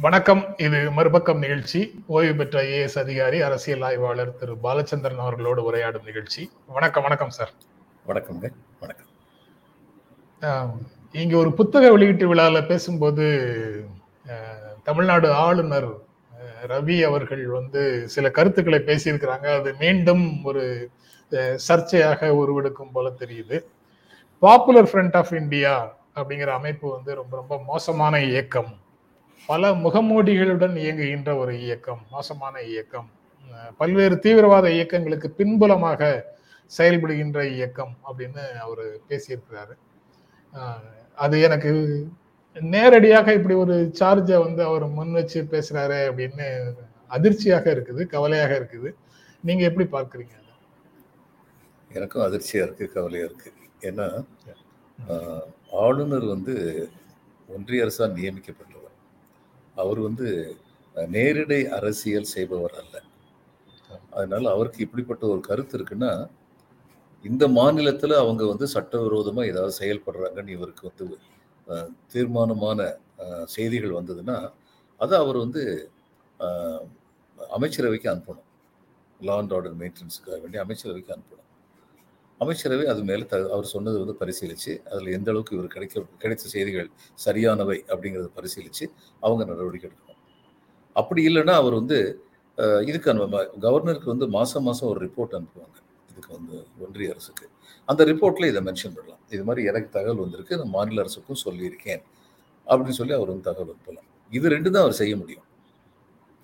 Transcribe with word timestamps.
வணக்கம். 0.00 0.54
இது 0.56 0.90
மறுபக்கம் 0.90 1.38
நிகழ்ச்சி. 1.38 2.04
ஓய்வு 2.06 2.34
பெற்ற 2.34 2.62
ஐஏஎஸ் 2.62 2.98
அதிகாரி 2.98 3.40
அரசியல் 3.40 3.80
ஆய்வாளர் 3.80 4.34
திரு 4.34 4.56
பாலச்சந்திரன் 4.62 5.16
அவர்களோடு 5.16 5.72
உரையாடும் 5.72 6.04
நிகழ்ச்சி. 6.04 6.50
வணக்கம் 6.66 7.02
வணக்கம் 7.02 7.30
சார். 7.30 7.52
வணக்கம். 8.04 8.40
ஆஹ், 10.40 10.70
இங்க 11.12 11.36
ஒரு 11.36 11.52
புத்தக 11.52 11.90
வெளியீட்டு 11.90 12.34
விழால 12.34 12.66
பேசும்போது 12.66 13.24
தமிழ்நாடு 14.84 15.32
ஆளுநர் 15.32 15.88
ரவி 16.66 17.02
அவர்கள் 17.02 17.46
வந்து 17.46 18.08
சில 18.08 18.30
கருத்துக்களை 18.30 18.78
பேசியிருக்கிறாங்க. 18.78 19.46
அது 19.58 19.74
மீண்டும் 19.74 20.42
ஒரு 20.44 20.90
சர்ச்சையாக 21.68 22.30
உருவெடுக்கும் 22.34 22.92
போல 22.92 23.08
தெரியுது. 23.18 23.64
பாப்புலர் 24.38 24.90
ஃப்ரண்ட் 24.92 25.16
ஆஃப் 25.16 25.32
இந்தியா 25.32 25.98
அப்படிங்கிற 26.14 26.46
அமைப்பு 26.46 26.90
வந்து 26.90 27.14
ரொம்ப 27.14 27.36
ரொம்ப 27.36 27.62
மோசமான 27.62 28.20
இயக்கம். 28.22 28.86
பல 29.46 29.70
முகமூடிகளுடன் 29.84 30.74
இயங்குகின்ற 30.82 31.30
ஒரு 31.42 31.52
இயக்கம் 31.64 32.02
மோசமான 32.14 32.62
இயக்கம். 32.72 33.08
பல்வேறு 33.80 34.16
தீவிரவாத 34.24 34.66
இயக்கங்களுக்கு 34.76 35.28
பின்புலமாக 35.38 36.10
செயல்படுகின்ற 36.78 37.40
இயக்கம் 37.56 37.94
அப்படின்னு 38.06 38.42
அவர் 38.64 38.82
பேசியிருக்கிறாரு. 39.08 39.74
அது 41.24 41.36
எனக்கு 41.46 41.70
நேரடியாக 42.74 43.34
இப்படி 43.38 43.54
ஒரு 43.64 43.76
சார்ஜை 44.00 44.38
வந்து 44.46 44.62
அவர் 44.68 44.84
முன் 44.96 45.16
வச்சு 45.18 45.40
பேசுறாரு 45.52 45.98
அப்படின்னு 46.10 46.46
அதிர்ச்சியாக 47.16 47.66
இருக்குது 47.74 48.02
கவலையாக 48.14 48.52
இருக்குது. 48.60 48.90
நீங்க 49.44 49.62
எப்படி 49.70 49.86
பார்க்கறீங்க? 49.96 50.34
எனக்கும் 51.90 52.26
அதிர்ச்சியா 52.26 52.62
இருக்கு 52.66 52.86
கவலையா 52.96 53.26
இருக்கு. 53.28 53.50
ஏன்னா 53.88 54.06
ஆளுநர் 55.84 56.26
வந்து 56.34 56.54
ஒன்றிய 57.56 57.84
அரசால் 57.84 58.16
நியமிக்கப்பட்டவர் 58.18 58.87
அவர் 59.82 60.00
வந்து 60.08 60.28
நேரிடை 61.14 61.60
அரசியல் 61.78 62.32
செய்பவர் 62.34 62.76
அல்ல. 62.82 62.96
அதனால 64.16 64.44
அவருக்கு 64.54 64.80
இப்படிப்பட்ட 64.86 65.24
ஒரு 65.32 65.40
கருத்து 65.48 65.74
இருக்குன்னா 65.78 66.12
இந்த 67.24 67.44
மாநிலத்தில் 67.58 68.14
அவங்க 68.22 68.42
வந்து 68.52 68.66
சட்டவிரோதமாக 68.74 69.50
ஏதாவது 69.52 69.74
செயல்படுறாங்கன்னு 69.80 70.56
இவருக்கு 70.56 70.84
வந்து 70.90 71.06
தீர்மானமான 72.12 72.80
செய்திகள் 73.54 73.98
வந்ததுன்னா 73.98 74.36
அதை 75.00 75.14
அவர் 75.24 75.38
வந்து 75.44 75.62
அமைச்சரவைக்கு 77.38 78.08
அனுப்பணும். 78.12 78.46
லா 79.20 79.36
அண்ட் 79.40 79.54
ஆர்டர் 79.56 79.76
மெயின்டெனன்ஸுக்காக 79.80 80.38
வேண்டிய 80.42 80.62
அமைச்சரவைக்கு 80.64 81.14
அனுப்பணும். 81.16 81.47
அமைச்சரவை 82.40 82.84
அது 82.92 83.00
மேலே 83.10 83.24
த 83.32 83.36
அவர் 83.54 83.68
சொன்னது 83.74 83.96
வந்து 84.02 84.14
பரிசீலித்து 84.20 84.72
அதில் 84.92 85.14
எந்த 85.16 85.28
அளவுக்கு 85.32 85.54
இவர் 85.56 85.72
கிடைக்க 85.74 86.02
கிடைத்த 86.22 86.44
செய்திகள் 86.54 86.88
சரியானவை 87.24 87.78
அப்படிங்கிறத 87.92 88.30
பரிசீலித்து 88.38 88.84
அவங்க 89.26 89.42
நடவடிக்கை 89.50 89.86
எடுக்கணும். 89.88 90.20
அப்படி 90.96 91.20
இல்லைன்னா 91.30 91.54
அவர் 91.62 91.76
வந்து 91.80 91.98
இதுக்கு 92.90 93.08
அனுப்ப 93.12 93.40
கவர்னருக்கு 93.64 94.08
வந்து 94.14 94.26
மாதம் 94.36 94.64
மாதம் 94.68 94.88
ஒரு 94.92 95.00
ரிப்போர்ட் 95.06 95.34
அனுப்புவாங்க. 95.38 95.76
இதுக்கு 96.10 96.30
வந்து 96.38 96.56
ஒன்றிய 96.84 97.14
அரசுக்கு. 97.14 97.44
அந்த 97.88 98.02
ரிப்போர்ட்டில் 98.10 98.50
இதை 98.52 98.60
மென்ஷன் 98.68 98.94
பண்ணலாம். 98.96 99.22
இது 99.34 99.42
மாதிரி 99.48 99.62
எனக்கு 99.70 99.90
தகவல் 99.96 100.22
வந்திருக்கு 100.24 100.58
நான் 100.60 100.72
மாநில 100.76 101.02
அரசுக்கும் 101.04 101.42
சொல்லியிருக்கேன் 101.44 102.02
அப்படின்னு 102.66 102.98
சொல்லி 103.00 103.14
அவர் 103.18 103.30
வந்து 103.32 103.46
தகவல் 103.50 103.72
அனுப்பலாம். 103.74 104.08
இது 104.38 104.46
ரெண்டு 104.54 104.68
தான் 104.74 104.84
அவர் 104.86 104.98
செய்ய 105.02 105.14
முடியும். 105.22 105.44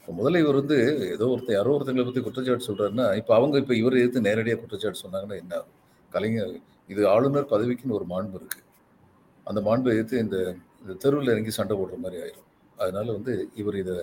இப்போ 0.01 0.12
முதல்ல 0.19 0.41
இவர் 0.45 0.58
வந்து 0.62 0.77
ஏதோ 1.14 1.27
ஒருத்தர் 1.34 1.56
யாரோ 1.58 1.75
ஒருத்தங்களை 1.77 2.05
பற்றி 2.08 2.23
குற்றச்சாட்டு 2.27 2.69
சொல்கிறாருன்னா 2.69 3.06
இப்போ 3.20 3.33
அவங்க 3.39 3.56
இப்போ 3.62 3.75
இவர் 3.83 4.01
எதிர்த்து 4.01 4.27
நேரடியாக 4.29 4.58
குற்றச்சாட்டு 4.62 5.03
சொன்னாங்கன்னா 5.05 5.36
என்ன 5.42 5.53
ஆகும்? 5.61 5.79
கலைஞர் 6.15 6.55
இது 6.89 7.03
ஆளுநர் 7.09 7.51
பதவிக்குன்னு 7.51 7.97
ஒரு 7.98 8.07
மாண்பு 8.09 8.34
இருக்கு. 8.34 8.61
அந்த 9.47 9.61
மாண்பை 9.61 9.91
எதிர்த்து 9.95 10.19
இந்த 10.19 10.39
தெருவில் 10.98 11.29
இறங்கி 11.29 11.51
சண்டை 11.51 11.75
போடுற 11.77 11.97
மாதிரி 11.97 12.23
ஆயிரும். 12.23 12.48
அதனால 12.77 13.13
வந்து 13.13 13.35
இவர் 13.55 13.77
இதை 13.77 13.97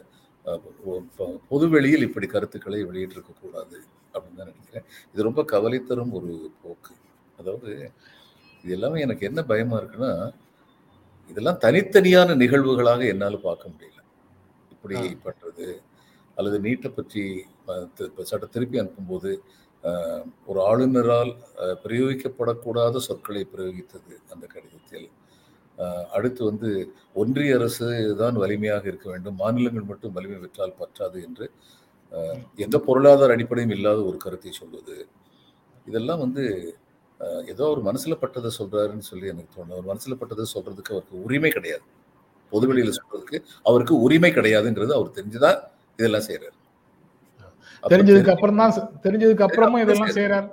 அஹ், 0.46 0.62
பொ- 0.86 1.04
பொ- 1.18 1.40
பொதுவெளியில் 1.50 2.02
இப்படி 2.02 2.28
கருத்துக்களை 2.28 2.80
வெளியிட்டிருக்க 2.86 3.32
கூடாது 3.42 3.78
அப்படின்னு 4.14 4.38
தான் 4.38 4.50
நினைக்கிறேன். 4.52 4.86
இது 5.14 5.24
ரொம்ப 5.24 5.44
கவலை 5.44 5.80
தரும் 5.84 6.14
ஒரு 6.14 6.52
போக்கு. 6.64 6.94
அதாவது 7.40 7.70
இது 8.64 8.74
எல்லாமே 8.74 9.02
எனக்கு 9.02 9.26
என்ன 9.26 9.44
பயமா 9.44 9.78
இருக்குன்னா 9.82 10.12
இதெல்லாம் 11.30 11.60
தனித்தனியான 11.62 12.36
நிகழ்வுகளாக 12.36 13.08
என்னால் 13.08 13.40
பார்க்க 13.40 13.70
முடியல. 13.70 14.00
இப்படி. 14.72 14.96
பண்றது 15.26 15.68
அல்லது 16.36 16.58
நீட்டை 16.60 16.90
பற்றி 16.94 17.24
சட்ட 18.22 18.46
திருப்பி 18.46 18.80
அனுப்பும்போது 18.80 19.32
ஒரு 20.50 20.60
ஆளுநரால் 20.70 21.32
பிரயோகிக்கப்படக்கூடாத 21.84 23.02
சொற்களை 23.08 23.44
பிரயோகித்தது 23.54 24.14
அந்த 24.34 24.46
கடிதத்தில். 24.54 25.08
அடுத்து 26.16 26.42
வந்து 26.50 26.70
ஒன்றிய 27.22 27.56
அரசு 27.60 27.88
தான் 28.22 28.36
வலிமையாக 28.44 28.86
இருக்க 28.92 29.08
வேண்டும். 29.14 29.38
மாநிலங்கள் 29.44 29.90
மட்டும் 29.92 30.16
வலிமை 30.18 30.38
பெற்றால் 30.44 30.78
பற்றாது 30.82 31.18
என்று 31.28 31.46
எந்த 32.66 32.78
பொருளாதார 32.88 33.36
அடிப்படையும் 33.38 33.76
இல்லாத 33.78 34.00
ஒரு 34.10 34.18
கருத்தை 34.26 34.54
சொல்வது. 34.62 34.96
இதெல்லாம் 35.86 36.24
வந்து 36.26 36.44
ஏதோ 37.54 37.64
அவர் 37.70 37.82
மனசில் 37.88 38.22
பட்டதை 38.22 38.50
சொல்கிறாருன்னு 38.60 39.10
சொல்லி 39.10 39.28
எனக்கு 39.34 39.52
தோணும் 39.56 39.76
அவர் 39.78 39.90
மனசில் 39.92 40.20
பட்டதை 40.22 40.46
சொல்கிறதுக்கு 40.54 40.94
அவருக்கு 40.96 41.16
உரிமை 41.26 41.52
கிடையாது. 41.58 41.86
பொதுவெளியில் 42.52 42.98
சொல்கிறதுக்கு 43.00 43.38
அவருக்கு 43.70 43.96
உரிமை 44.06 44.32
கிடையாதுங்கிறது 44.38 44.94
அவர் 45.00 45.16
தெரிஞ்சுதான் 45.18 45.60
இதெல்லாம் 46.00 46.28
செய்கிறார் 46.30 46.58
தெரிஞ்சதுக்கு 47.84 48.30
அப்புறம் 48.30 48.58
தான் 48.58 48.74
தெரிஞ்சதுக்கு 49.04 49.46
அப்புறமும் 49.48 49.82
இதெல்லாம் 49.82 50.16
செய்யறாரு 50.18 50.50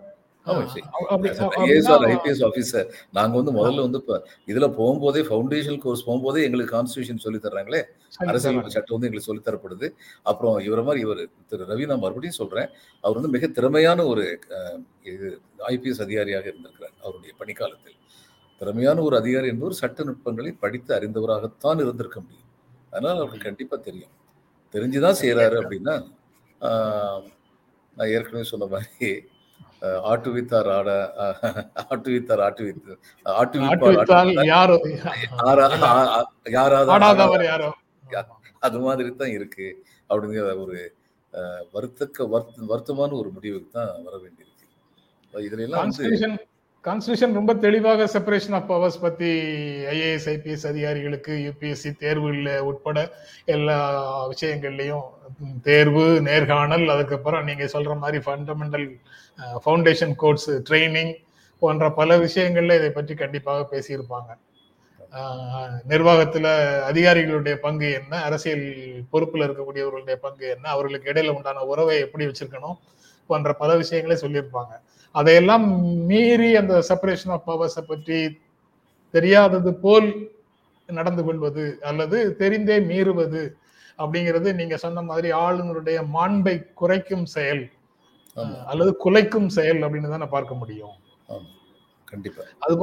IPS 0.46 2.38
ஆபீசர் 2.46 2.86
நாங்க 3.10 3.36
வந்து 3.36 3.52
முதல்ல 3.52 3.80
வந்து 3.86 3.98
இதுல 4.46 4.66
போகும்போதே 4.78 5.22
ஃபவுண்டேஷன் 5.28 5.78
கோர்ஸ் 5.78 6.04
போகும்போதே 6.08 6.42
எங்களுக்கு 6.42 6.72
கான்ஸ்டியூஷன் 6.76 7.22
சொல்லி 7.24 7.38
தர்றாங்களே. 7.38 7.82
அரசியல். 8.18 8.70
சட்டம் 8.76 8.94
வந்து 8.96 9.08
எங்களுக்கு 9.08 9.28
சொல்லி 9.28 9.42
தரப்படுது. 9.48 9.88
அப்புறம் 10.22 10.58
இவர 10.58 10.84
மாதிரி 10.84 11.00
இவர் 11.00 11.28
திரு 11.46 11.64
ரவி 11.64 11.86
நான் 11.86 11.98
மறுபடியும் 11.98 12.38
சொல்றேன். 12.38 12.68
அவர் 13.00 13.14
வந்து 13.14 13.28
மிக 13.28 13.46
திறமையான 13.46 14.04
ஒரு 14.04 14.40
இது 15.02 15.40
ஐபிஎஸ் 15.68 16.00
அதிகாரியாக 16.00 16.46
இருந்திருக்கிறார் 16.48 16.94
அவருடைய 17.04 17.34
பணிக்காலத்தில். 17.38 17.96
திறமையான 18.60 19.00
ஒரு 19.00 19.16
அதிகாரி 19.16 19.48
என்பவர் 19.48 19.72
சட்ட 19.72 20.04
நுட்பங்களை 20.04 20.52
படித்து 20.52 20.94
அறிந்தவராகத்தான் 20.98 21.80
இருந்திருக்க 21.84 22.20
முடியும். 22.20 22.48
அதனால 22.90 23.16
அவருக்கு 23.16 23.38
கண்டிப்பா 23.38 23.76
தெரியும். 23.76 24.14
தெரிஞ்சுதான் 24.74 25.20
செய்யறாரு 25.22 25.56
அப்படின்னா 25.62 25.96
நான் 27.96 28.10
ஏற்கனவே 28.10 28.44
சொன்ன 28.44 28.68
மாதிரி 28.68 29.10
அஹ், 29.82 30.00
ஆட்டு 30.04 30.28
வித்தார் 30.32 30.68
ஆட 30.72 30.90
அஹ், 31.22 31.36
ஆட்டு 31.84 32.08
வித்தார் 32.10 32.40
ஆட்டு 32.40 32.62
வித்து 32.64 32.92
ஆட்டு 33.26 33.58
விப்பார் 33.58 33.76
ஆட்டு 33.80 33.84
ஆட்டுவித்தால் 33.90 34.30
வித்தார். 34.30 34.48
யாரோ 34.48 34.76
ஆறா- 35.44 35.68
ஆ- 35.90 36.08
ஆ- 36.14 36.24
யாராவது 36.54 36.90
அது 38.62 38.78
மாதிரி 38.80 39.10
தான் 39.16 39.34
இருக்கு 39.34 39.66
அப்படிங்கிற 40.10 40.54
ஒரு 40.60 40.78
வருத்தக்க 41.74 42.26
வருத்த 42.26 42.68
வருத்தமான 42.70 43.10
ஒரு 43.14 43.30
முடிவுக்கு 43.30 43.70
தான் 43.72 43.90
வர 44.04 44.14
வேண்டியிருக்கு. 44.18 44.66
இதுல 45.34 45.64
எல்லாம் 45.64 45.84
வந்து 45.84 46.04
கான்ஸ்டியூஷன் 46.88 47.36
ரொம்ப 47.38 47.52
தெளிவாக 47.54 48.04
செப்பரேஷன் 48.12 48.56
ஆஃப் 48.58 48.68
பவர்ஸ் 48.68 49.00
பத்தி 49.00 49.30
ஐஏஎஸ் 49.94 50.28
ஐபிஎஸ் 50.34 50.66
அதிகாரிகளுக்கு 50.66 51.32
யூபிஎஸ்சி 51.46 51.90
தேர்வுல 52.02 52.50
உட்பட 52.68 52.98
எல்லா 53.54 53.78
விஷயங்கள்லையும் 54.32 55.06
தேர்வு 55.62 56.04
நேர்காணல் 56.28 56.86
அதுக்கப்புறம் 56.88 57.44
நீங்க 57.44 57.64
சொல்ற 57.64 57.94
மாதிரி 57.96 58.18
ஃபண்டமெண்டல் 58.26 58.86
ஃபவுண்டேஷன் 59.64 60.14
கோர்ஸ் 60.14 60.50
ட்ரைனிங் 60.68 61.12
போன்ற 61.62 61.90
பல 61.90 62.18
விஷயங்கள்ல 62.18 62.78
இதை 62.80 62.90
பற்றி 62.90 63.14
கண்டிப்பாக 63.14 63.66
பேசியிருப்பாங்க. 63.72 64.30
நிர்வாகத்துல 65.92 66.46
அதிகாரிகளுடைய 66.90 67.54
பங்கு 67.66 67.88
என்ன 68.00 68.22
அரசியல் 68.28 68.66
பொறுப்புல 69.12 69.46
இருக்கக்கூடியவர்களுடைய 69.48 70.16
பங்கு 70.26 70.46
என்ன 70.56 70.66
அவர்களுக்கு 70.68 71.12
இடையில 71.12 71.34
உண்டான 71.38 71.64
உறவை 71.72 71.96
எப்படி 72.06 72.26
வச்சிருக்கணும் 72.26 72.78
போன்ற 73.30 73.52
பல 73.52 73.70
விஷயங்களை 73.76 74.16
சொல்லியிருப்பாங்க. 74.20 74.74
அதையெல்லாம் 75.18 75.66
மீறி 76.06 76.50
அந்த 76.56 76.74
செப்பரேஷன் 76.88 77.32
ஆஃப் 77.36 77.48
பவர்ஸை 77.50 77.82
பற்றி 77.86 78.18
தெரியாதது 79.14 79.70
போல் 79.74 80.08
நடந்து 80.88 81.22
கொள்வது 81.24 81.64
அல்லது 81.80 82.18
தெரிந்தே 82.38 82.76
மீறுவது 82.90 83.42
அப்படிங்கிறது 83.98 84.48
நீங்க 84.54 84.76
சொன்ன 84.76 85.02
மாதிரி 85.02 85.28
ஆளுநருடைய 85.44 85.98
மாண்பை 86.16 86.54
குறைக்கும் 86.72 87.26
செயல் 87.36 87.64
அல்லது 88.66 88.90
குலைக்கும் 89.04 89.48
செயல் 89.48 89.80
அப்படின்னு 89.82 90.08
தான் 90.08 90.28
பார்க்க 90.28 90.54
முடியும். 90.54 90.96
கண்டிப்பா. 92.04 92.42
அது. 92.58 92.74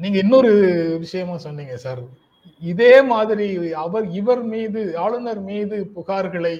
நீங்க 0.00 0.16
இன்னொரு 0.18 0.52
விஷயமா 0.98 1.34
சொன்னீங்க 1.36 1.74
சார். 1.76 2.02
இதே 2.62 2.94
மாதிரி 3.02 3.46
அவர் 3.84 4.06
இவர் 4.10 4.42
மீது 4.44 4.80
ஆளுநர் 4.98 5.42
மீது 5.42 5.76
புகார்களை 5.96 6.54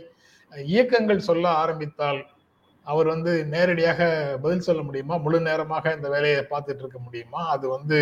இயக்கங்கள் 0.52 1.26
சொல்ல 1.28 1.44
ஆரம்பித்தால் 1.62 2.20
அவர் 2.86 3.08
வந்து 3.12 3.32
நேரடியாக 3.52 4.00
பதில் 4.44 4.66
சொல்ல 4.66 4.80
முடியுமா? 4.86 5.14
முழு 5.24 5.38
நேரமாக 5.48 5.94
இந்த 5.96 6.08
வேலையை 6.14 6.40
பார்த்துட்டு 6.52 6.82
இருக்க 6.84 6.98
முடியுமா? 7.06 7.40
அது 7.54 7.66
வந்து 7.76 7.98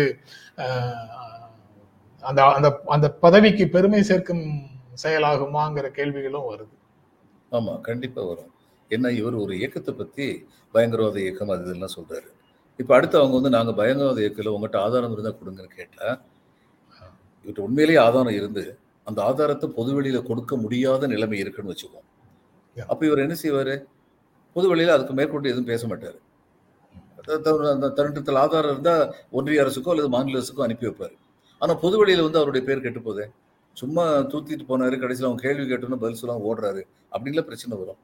அந்த 2.23 2.41
அந்த 2.57 2.69
அந்த 2.95 3.07
பதவிக்கு 3.25 3.65
பெருமை 3.75 4.01
சேர்க்கும் 4.09 4.43
செயலாகுமாங்கிற 5.03 5.87
கேள்விகளும் 5.97 6.49
வருது. 6.51 6.75
ஆமா 7.51 7.73
கண்டிப்பா 7.87 8.21
வரும். 8.29 8.51
என்ன 8.91 9.11
இவர் 9.19 9.35
ஒரு 9.43 9.53
இயக்கத்தை 9.59 9.93
பத்தி 10.01 10.25
பயங்கரவாத 10.73 11.17
இயக்கம் 11.25 11.53
அது 11.53 11.65
இதெல்லாம் 11.67 11.95
சொல்றாரு. 11.97 12.29
இப்ப 12.79 12.91
அடுத்து 12.97 13.19
அவங்க 13.19 13.35
வந்து 13.39 13.55
நாங்க 13.57 13.71
பயங்கரவாத 13.79 14.21
இயக்கல 14.23 14.53
உங்ககிட்ட 14.55 14.77
ஆதாரம் 14.85 15.13
இருந்தா 15.15 15.31
கொடுங்கன்னு 15.39 15.77
கேட்டா 15.79 16.07
இவர்கிட்ட 17.39 17.61
உண்மையிலேயே 17.67 17.99
ஆதாரம் 18.07 18.37
இருந்து 18.39 18.63
அந்த 19.07 19.19
ஆதாரத்தை 19.29 19.67
பொதுவெளியில 19.77 20.19
கொடுக்க 20.29 20.55
முடியாத 20.55 21.07
நிலைமை 21.13 21.39
இருக்குன்னு 21.43 21.71
வச்சுக்குவோம். 21.73 22.07
Yeah. 22.77 22.87
அப்ப 22.91 23.01
இவர் 23.07 23.23
என்ன 23.25 23.35
செய்வாரு? 23.41 23.73
பொதுவெளியில் 24.55 24.93
அதுக்கு 24.95 25.13
மேற்கொண்டு 25.19 25.51
எதுவும் 25.53 25.69
பேச 25.71 25.87
மாட்டார். 25.91 26.17
அந்த 27.73 27.89
தருணத்தில் 27.97 28.39
ஆதாரம் 28.43 28.71
இருந்தால் 28.73 29.03
ஒன்றிய 29.37 29.63
அரசுக்கோ 29.63 29.91
அல்லது 29.93 30.09
மாநில 30.15 30.39
அரசுக்கோ 30.39 30.63
அனுப்பி 30.67 30.87
வைப்பார். 30.87 31.15
ஆனால் 31.61 31.79
பொதுவெளியில் 31.83 32.25
வந்து 32.27 32.39
அவருடைய 32.41 32.63
பேர் 32.69 32.85
கெட்டு 32.85 33.01
போதே 33.07 33.25
சும்மா 33.77 34.03
தூத்திட்டு 34.31 34.65
போனார் 34.71 34.95
கடைசியில் 35.03 35.27
அவங்க 35.29 35.43
கேள்வி 35.45 35.63
கேட்டோன்னு 35.69 36.01
பதில் 36.03 36.19
சொல்லாமல் 36.21 36.47
ஓடுறாரு 36.49 36.81
அப்படின்லாம் 37.13 37.47
பிரச்சனை 37.49 37.77
வரும். 37.81 37.99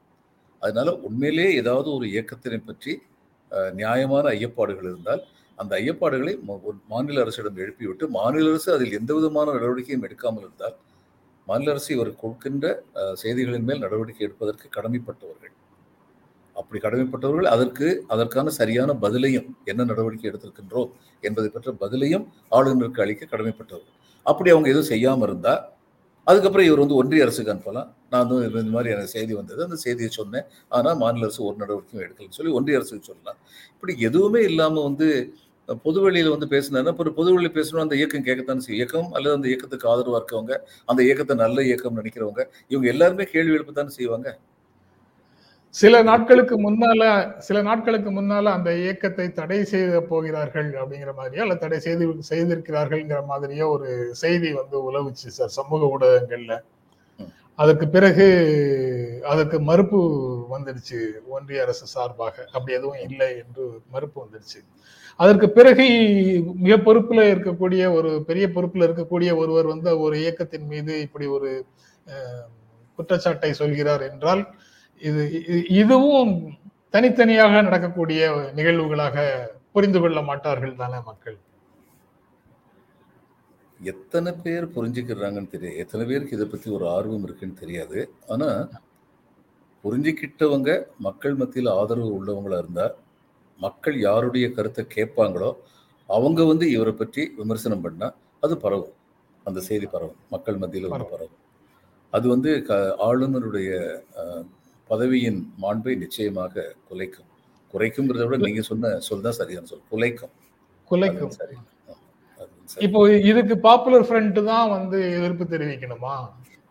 அதனால 0.62 0.88
உண்மையிலேயே 1.08 1.50
ஏதாவது 1.60 1.88
ஒரு 1.96 2.06
இயக்கத்தினை 2.14 2.58
பற்றி 2.70 2.92
நியாயமான 3.80 4.24
ஐயப்பாடுகள் 4.38 4.88
இருந்தால் 4.90 5.22
அந்த 5.58 5.72
ஐயப்பாடுகளை 5.82 6.34
மாநில 6.92 7.22
அரசிடம் 7.24 7.60
எழுப்பிவிட்டு 7.62 8.04
மாநில 8.18 8.50
அரசு 8.52 8.68
அதில் 8.76 8.96
எந்த 8.98 9.10
விதமான 9.18 9.46
நடவடிக்கையும் 9.56 10.04
எடுக்காமல் 10.08 10.44
இருந்தால் 10.46 10.76
மாநில 11.46 11.72
அரசு 11.74 11.90
இவர் 11.96 12.10
கொடுக்கின்ற 12.22 12.66
செய்திகளின் 13.22 13.66
மேல் 13.68 13.84
நடவடிக்கை 13.86 14.24
எடுப்பதற்கு 14.28 14.66
கடமைப்பட்டவர்கள். 14.76 15.54
அப்படி 16.60 16.82
கடமைப்பட்டவர்கள் 16.82 17.44
அதற்கு 17.44 18.04
அதற்கான 18.08 18.50
சரியான 18.50 18.92
பதிலையும் 19.02 19.46
என்ன 19.64 19.84
நடவடிக்கை 19.84 20.30
எடுத்திருக்கின்றோம் 20.30 20.90
என்பதை 21.20 21.50
பற்ற 21.50 21.72
பதிலையும் 21.80 22.26
ஆளுநருக்கு 22.50 23.00
அளிக்க 23.00 23.26
கடமைப்பட்டவர்கள். 23.26 23.98
அப்படி 24.22 24.50
அவங்க 24.50 24.68
எதுவும் 24.68 24.88
செய்யாமல் 24.88 25.28
இருந்தா 25.28 25.78
அதுக்கப்புறம் 26.24 26.66
இவர் 26.66 26.78
வந்து 26.78 26.94
ஒன்றிய 26.94 27.22
அரசுக்கு 27.22 27.52
அனுப்பலாம். 27.52 27.94
நான் 28.10 28.26
வந்து 28.26 28.50
இந்த- 28.50 28.62
மாதிரி 28.62 28.90
எனக்கு 28.90 29.10
செய்தி 29.10 29.34
வந்தது 29.34 29.62
அந்த 29.62 29.76
செய்தியை 29.76 30.10
சொன்னேன். 30.10 30.44
ஆனால் 30.68 30.96
மாநில 30.96 31.24
அரசு 31.24 31.44
ஒரு 31.44 31.56
நடவடிக்கையும் 31.56 32.10
எடுக்கலன்னு 32.10 32.30
சொல்லி 32.30 32.52
ஒன்றிய 32.52 32.78
அரசுக்கு 32.78 33.04
சொல்லலாம். 33.04 33.36
இப்படி 33.72 33.98
எதுவுமே 33.98 34.42
இல்லாமல் 34.42 34.82
வந்து 34.82 35.34
பொதுவெளியில் 35.82 36.36
வந்து 36.36 36.46
பேசினாருன்னா 36.46 36.88
அப்புறம் 36.88 37.14
பொதுவெளியில் 37.14 37.62
பேசணும் 37.62 37.80
அந்த 37.80 37.96
இயக்கம் 37.96 38.24
கேட்கத்தானே 38.24 38.56
செய்யும். 38.56 38.66
இயக்கம் 38.66 39.12
அல்லது 39.12 39.34
அந்த 39.34 39.48
இயக்கத்துக்கு 39.48 39.88
ஆதரவாக 39.88 40.24
இருக்கவங்க 40.24 40.58
அந்த 40.84 41.02
இயக்கத்தை 41.02 41.36
நல்ல 41.36 41.64
இயக்கம் 41.64 41.96
நினைக்கிறவங்க 41.96 42.46
இவங்க 42.68 42.88
எல்லாருமே 42.88 43.24
கேள்வி 43.24 43.52
எழுப்பத்தானே 43.52 43.86
செய்வாங்க. 43.86 44.38
சில 45.74 45.96
நாட்களுக்கு 46.02 46.54
முன்னால 46.58 47.02
சில 47.38 47.58
நாட்களுக்கு 47.62 48.10
முன்னால 48.10 48.52
அந்த 48.52 48.70
இயக்கத்தை 48.76 49.26
தடை 49.32 49.58
செய்த 49.64 50.00
போகிறார்கள் 50.02 50.70
அப்படிங்கிற 50.80 51.12
மாதிரியோ 51.18 51.42
அல்ல 51.42 51.56
தடை 51.56 51.78
செய்து 51.78 52.06
செய்திருக்கிறார்கள்ங்கிற 52.30 53.20
மாதிரியோ 53.28 53.66
ஒரு 53.68 53.88
செய்தி 54.14 54.48
வந்து 54.52 54.76
உலவுச்சு 54.88 55.28
சார் 55.30 55.54
சமூக 55.58 55.90
ஊடகங்கள்ல. 55.94 56.54
ம். 57.20 57.30
அதுக்கு 57.58 57.86
பிறகு 57.88 58.26
அதுக்கு 59.24 59.60
மறுப்பு 59.60 60.00
வந்துடுச்சு 60.50 60.98
ஒன்றிய 61.28 61.62
அரசு 61.62 61.86
சார்பாக. 61.86 62.36
அப்படி 62.52 62.76
எதுவும் 62.78 63.02
இல்லை 63.08 63.30
என்று 63.38 63.64
மறுப்பு 63.90 64.18
வந்துடுச்சு. 64.24 64.60
அதற்கு 65.20 65.48
பிறகு 65.50 65.86
மிக 66.60 66.76
பொறுப்புல 66.84 67.20
இருக்கக்கூடிய 67.32 67.84
ஒரு 67.92 68.10
பெரிய 68.24 68.46
பொறுப்புல 68.48 68.86
இருக்கக்கூடிய 68.88 69.30
ஒருவர் 69.36 69.66
வந்து 69.66 69.92
ஒரு 70.00 70.16
இயக்கத்தின் 70.22 70.66
மீது 70.66 71.00
இப்படி 71.00 71.26
ஒரு 71.36 71.50
குற்றச்சாட்டை 72.98 73.52
சொல்கிறார் 73.54 74.02
என்றால் 74.10 74.42
இது 75.08 75.22
இதுவும் 75.82 76.34
தனித்தனியாக 76.94 77.60
நடக்கக்கூடிய 77.66 78.20
நிகழ்வுகளாக 78.58 79.16
புரிந்து 79.74 79.98
கொள்ள 80.02 80.18
மாட்டார்கள் 80.28 80.80
தானே 80.82 80.98
மக்கள்? 81.08 81.36
எத்தனை 83.80 84.30
பேர் 84.44 84.64
புரிஞ்சுக்கிறாங்கன்னு 84.76 85.52
தெரியாது. 85.52 85.80
எத்தனை 85.82 86.04
பேருக்கு 86.06 86.36
இதை 86.38 86.46
பத்தி 86.46 86.68
ஒரு 86.76 86.86
ஆர்வம் 86.96 87.24
இருக்குன்னு 87.26 87.60
தெரியாது. 87.62 87.98
ஆனா 88.32 88.48
புரிஞ்சுக்கிட்டவங்க 89.84 90.70
மக்கள் 91.06 91.36
மத்தியில் 91.42 91.70
ஆதரவு 91.78 92.10
உள்ளவங்களா 92.18 92.58
இருந்தா 92.64 92.86
மக்கள் 93.58 93.96
யாருடைய 94.08 94.46
கருத்தை 94.56 94.82
கேட்பாங்களோ 94.96 95.50
அவங்க 96.08 96.40
வந்து 96.50 96.66
இவரை 96.76 96.92
பற்றி 96.92 97.22
விமர்சனம் 97.40 97.84
பண்ணா 97.84 98.08
அது 98.44 98.54
பரவும். 98.64 98.94
அந்த 99.46 99.60
செய்தி 99.68 99.86
பரவும். 99.86 100.20
மக்கள் 100.34 100.60
மத்தியில் 100.62 100.90
வந்து 100.92 101.12
பரவும். 101.14 101.36
அது 102.12 102.26
வந்து 102.34 102.50
க 102.68 102.78
ஆளுநருடைய 103.06 103.70
பதவியின் 104.90 105.40
மாண்பை 105.62 105.94
நிச்சயமாக 106.04 106.64
குலைக்கும். 106.88 107.28
குறைக்கும்ங்கிறத 107.74 108.24
விட 108.28 108.38
நீங்க 108.48 108.62
சொன்ன 108.70 108.92
சொல் 109.08 109.26
தான் 109.26 109.38
சரியான 109.40 109.68
சொல். 109.72 109.84
குலைக்கும். 109.92 110.32
குலைக்கும். 110.90 111.34
சரி. 111.40 111.56
இப்போ 112.86 113.00
இதுக்கு 113.30 113.54
பாப்புலர் 113.68 114.06
ஃப்ரண்ட் 114.08 114.38
தான் 114.50 114.68
வந்து 114.76 114.98
எதிர்ப்பு 115.18 115.44
தெரிவிக்கணுமா? 115.54 116.14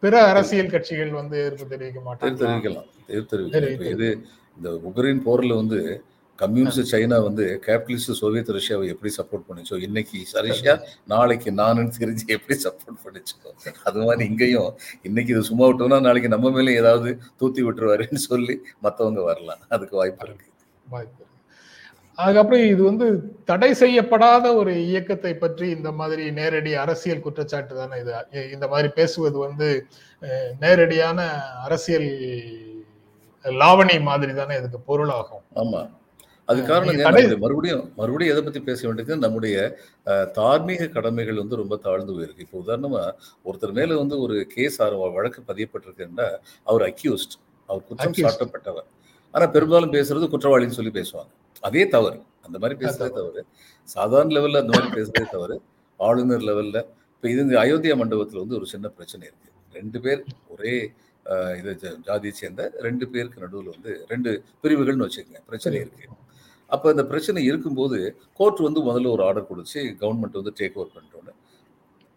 பிற 0.04 0.16
அரசியல் 0.31 0.74
கட்சிகள் 0.74 1.12
வந்து 1.21 1.36
எதிர்ப்பு 1.42 1.66
தெரிவிக்க 1.71 2.00
தேர் 2.00 2.07
மாட்டாங்க 2.07 2.38
தெரிவிக்கலாம். 2.42 2.88
இது 3.95 4.07
இந்த 4.57 4.69
உக்ரைன் 4.89 5.21
போர்ல 5.25 5.56
வந்து 5.62 5.80
கம்யூனிஸ்ட் 6.39 6.91
சைனா 6.91 7.18
வந்து 7.24 7.45
கேபிட்டலிஸ்ட் 7.68 8.12
சோவியத் 8.21 8.51
ரஷ்யாவை 8.57 8.88
எப்படி 8.94 9.12
சப்போர்ட் 9.18 9.45
பண்ணுச்சோ 9.47 9.77
இன்னைக்கு 9.88 10.19
ரஷ்யா 10.50 10.75
நாளைக்கு 11.06 11.51
நானுன்னு 11.51 11.95
தெரிஞ்சு 12.00 12.25
எப்படி 12.36 12.57
சப்போர்ட் 12.65 13.00
பண்ணுச்சோ 13.06 13.53
அது 13.83 14.06
மாதிரி 14.07 14.27
இங்கேயும் 14.30 14.69
இன்னைக்கு 15.01 15.33
இது 15.33 15.44
சும்மா 15.44 15.65
விட்டோம்னா 15.68 16.01
நாளைக்கு 16.01 16.33
நம்ம 16.36 16.51
மேலே 16.51 16.75
ஏதாவது 16.75 17.09
தூத்தி 17.41 17.63
விட்டுருவாருன்னு 17.68 18.21
சொல்லி 18.30 18.56
மத்தவங்க 18.80 19.21
வரலாம். 19.21 19.63
அதுக்கு 19.69 19.95
வாய்ப்பு 19.95 20.25
இருக்கு. 20.27 20.47
வாய்ப்பு. 20.86 21.24
அதுக்கப்புறம் 22.18 22.63
இது 22.69 22.81
வந்து 22.83 23.06
தடை 23.45 23.69
செய்யப்படாத 23.74 24.45
ஒரு 24.56 24.71
இயக்கத்தை 24.85 25.31
பற்றி 25.35 25.69
இந்த 25.69 25.92
மாதிரி 25.92 26.31
நேரடி 26.31 26.71
அரசியல் 26.74 27.21
குற்றச்சாட்டு 27.21 27.75
தானே 27.75 28.00
இது. 28.00 28.15
இந்த 28.56 28.68
மாதிரி 28.68 28.88
பேசுவது 28.88 29.38
வந்து 29.38 29.69
நேரடியான 30.59 31.19
அரசியல் 31.68 32.09
லாவணி 33.45 33.95
மாதிரி 34.01 34.33
தானே 34.33 34.57
இதுக்கு 34.57 34.80
பொருளாகும். 34.80 35.45
ஆமா. 35.56 35.81
அது 36.49 36.59
காரணம் 36.69 37.41
மறுபடியும் 37.43 37.83
மறுபடியும் 37.99 38.33
எதை 38.33 38.41
பத்தி 38.45 38.59
பேச 38.69 38.79
வேண்டியது 38.87 39.15
நம்முடைய 39.25 39.55
தார்மீக 40.37 40.87
கடமைகள் 40.95 41.41
வந்து 41.41 41.59
ரொம்ப 41.61 41.75
தாழ்ந்து 41.85 42.13
போயிருக்கு. 42.15 42.45
இப்போ 42.45 42.57
உதாரணமா 42.63 43.01
ஒருத்தர் 43.47 43.75
மேல 43.79 43.97
வந்து 44.01 44.15
ஒரு 44.25 44.35
கேஸ் 44.55 44.77
வழக்கு 45.17 45.41
பதியப்பட்டிருக்குன்னா 45.49 46.27
அவர் 46.71 46.85
அக்யூஸ்ட் 46.89 47.35
அவர் 47.69 47.83
குற்றம். 47.89 48.15
சாட்டப்பட்டவர். 48.25 48.87
ஆனா 49.33 49.45
பெரும்பாலும் 49.55 49.93
பேசுறது 49.97 50.27
குற்றவாளின்னு 50.33 50.77
சொல்லி 50.77 50.93
பேசுவாங்க. 50.99 51.31
அதே 51.67 51.83
தவறு. 51.95 52.17
அந்த 52.45 52.57
மாதிரி 52.61 52.77
பேசுறதே 52.83 53.11
தவறு. 53.19 53.41
சாதாரண 53.95 54.33
லெவல்ல 54.37 54.61
அந்த 54.63 54.73
மாதிரி 54.75 54.89
பேசுறதே 54.97 55.27
தவறு. 55.35 55.57
ஆளுநர் 55.99 56.47
லெவல்ல 56.49 56.77
இப்போ 57.15 57.27
இது 57.33 57.41
இந்த 57.45 57.55
அயோத்தியா 57.63 57.95
மண்டபத்துல 58.01 58.41
வந்து 58.43 58.57
ஒரு 58.59 58.67
சின்ன 58.73 58.87
பிரச்சனை 58.97 59.23
இருக்கு. 59.29 59.49
ரெண்டு 59.77 59.99
பேர் 60.05 60.21
ஒரே 60.53 60.73
இது 61.59 61.71
ஜாதியை 62.07 62.33
சேர்ந்த 62.41 62.61
ரெண்டு 62.85 63.05
பேருக்கு 63.13 63.43
நடுவில் 63.43 63.73
வந்து 63.75 63.91
ரெண்டு 64.11 64.29
பிரிவுகள்னு 64.63 65.07
வச்சுக்கோங்க. 65.07 65.41
பிரச்சனை 65.49 65.77
இருக்கு. 65.83 66.07
அப்போ 66.69 66.88
இந்த 66.95 67.04
பிரச்சனை 67.11 67.44
இருக்கும்போது 67.49 67.99
கோர்ட் 68.40 68.59
வந்து 68.68 68.81
முதல்ல 68.90 69.11
ஒரு 69.16 69.23
ஆர்டர் 69.28 69.49
கொடுத்து 69.52 69.81
கவர்மெண்ட் 70.02 70.40
வந்து 70.40 70.54
டேக் 70.59 70.78
ஓவர் 70.80 70.94
பண்ணிட்டோன்னு. 70.95 71.33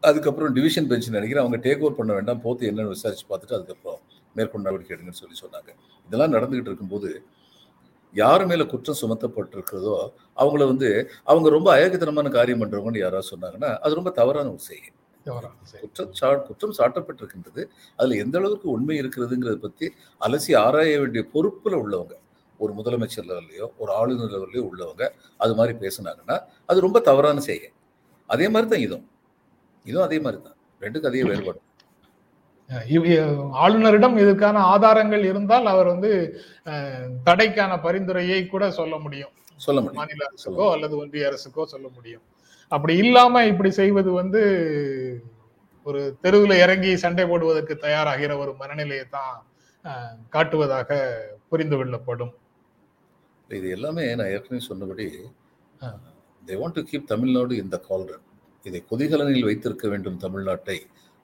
அதுக்கப்புறம் 0.03 0.55
டிவிஷன் 0.57 0.89
பெஞ்ச் 0.91 1.09
நினைக்கிறேன். 1.17 1.45
அவங்க 1.45 1.59
டேக் 1.67 1.83
ஓவர் 1.85 1.99
பண்ண 2.01 2.13
வேண்டாம் 2.19 2.43
போத்து 2.47 2.71
என்னன்னு 2.71 2.95
விசாரிச்சு 2.97 3.27
பார்த்துட்டு 3.31 3.57
அதுக்கப்புறம் 3.59 4.01
மேற்கொண்டு 4.37 4.67
நடவடிக்கை 4.67 4.95
எடுங்கன்னு 4.97 5.21
சொல்லி 5.23 5.37
சொன்னாங்க. 5.45 5.71
இதெல்லாம் 6.09 6.35
நடந்துகிட்டு 6.37 6.71
இருக்கும்போது 6.73 7.11
யார் 8.15 8.43
மேல 8.49 8.63
குற்றம் 8.71 8.99
சுமத்தப்பட்டிருக்கிறதோ 9.03 9.95
அவங்கள 10.43 10.63
வந்து 10.73 10.89
அவங்க 11.31 11.49
ரொம்ப 11.57 11.69
அயோக்கியத்தனமான 11.77 12.31
காரியம் 12.39 12.63
பண்றவங்கன்னு 12.63 13.05
யாராவது 13.05 13.31
சொன்னாங்கன்னா 13.33 13.71
அது 13.85 13.99
ரொம்ப 14.01 14.11
தவறான 14.19 14.51
ஒரு 14.57 14.65
செய்கை. 14.71 14.91
குற்றம் 15.83 16.13
சா 16.21 16.29
குற்றம் 16.49 16.75
சாட்டப்பட்டிருக்கின்றது. 16.79 17.63
அதுல 17.99 18.17
எந்த 18.25 18.37
அளவுக்கு 18.41 18.67
உண்மை 18.77 18.97
இருக்கிறதுங்கிறத 19.03 19.59
பத்தி 19.67 19.87
அலசி 20.27 20.53
ஆராய 20.65 20.99
வேண்டிய 21.03 21.23
பொறுப்புல 21.35 21.79
உள்ளவங்க 21.85 22.15
ஒரு 22.65 22.73
முதலமைச்சர் 22.79 23.29
லெவல்லையோ 23.31 23.67
ஒரு 23.83 23.91
ஆளுநர் 23.99 24.33
லெவல்லையோ 24.37 24.63
உள்ளவங்க 24.71 25.05
அது 25.45 25.53
மாதிரி 25.59 25.75
பேசுனாங்கன்னா 25.85 26.37
அது 26.71 26.87
ரொம்ப 26.87 27.01
தவறான 27.11 27.43
செய்கை. 27.51 27.71
அதே 28.31 28.47
மாதிரி 28.55 28.69
தான் 28.73 28.85
இதுவும். 28.87 29.07
இதுவும் 29.87 30.07
அதே 30.09 30.19
மாதிரி 30.25 30.41
தான் 30.49 30.59
ரெண்டுக்கும் 30.83 31.11
அதே 31.13 31.23
வேறுபாடு 31.31 31.61
ஆளுநரிடம் 33.65 34.15
இதற்கான 34.23 34.59
ஆதாரங்கள் 34.73 35.25
இருந்தால் 35.31 35.67
அவர் 35.73 35.89
வந்து 35.95 36.11
தடைக்கான 37.27 37.73
பரிந்துரையை 37.87 38.39
கூட 38.53 38.65
சொல்ல 38.79 38.95
முடியும். 39.05 39.33
சொல்ல 39.65 39.79
முடியும். 39.83 40.01
மாநில 40.03 40.23
அரசுக்கோ 40.29 40.67
அல்லது 40.75 40.95
ஒன்றிய 41.03 41.29
அரசுக்கோ 41.31 41.65
சொல்ல 41.75 41.87
முடியும். 41.97 42.25
அப்படி 42.73 42.95
இல்லாம 43.05 43.43
இப்படி 43.53 43.71
செய்வது 43.81 44.11
வந்து 44.21 44.41
ஒரு 45.87 46.01
தெருவில் 46.25 46.55
இறங்கி 46.65 46.91
சண்டை 47.05 47.25
போடுவதற்கு 47.31 47.75
தயாராகிற 47.85 48.33
ஒரு 48.43 48.53
மனநிலையை 48.61 49.07
தான் 49.17 49.35
காட்டுவதாக 50.35 50.91
புரிந்து 51.51 51.77
கொள்ளப்படும். 51.79 52.33
இது 53.59 53.69
எல்லாமே 53.77 54.05
நான் 54.19 54.33
ஏற்கனவே 54.35 54.61
சொன்னபடி. 54.69 55.07
They 56.47 56.55
want 56.61 56.77
to 56.77 56.83
keep 56.91 57.11
Tamil Nadu 57.13 57.55
இந்த 57.63 57.77
கால்ரன் 57.89 58.27
இதை 58.67 58.81
கொதிகலனில் 58.91 59.49
வைத்திருக்க 59.49 59.87
வேண்டும் 59.93 60.19
தமிழ்நாட்டை 60.25 60.79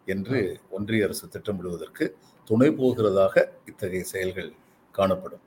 என்று 0.07 0.39
ஒன்றிய 0.77 1.07
அரசு 1.07 1.27
திட்டமிடுவதற்கு 1.35 2.05
துணை 2.51 2.69
போகிறதாக 2.81 3.35
இத்தகைய 3.71 4.05
செயல்கள் 4.13 4.51
காணப்படும். 4.95 5.45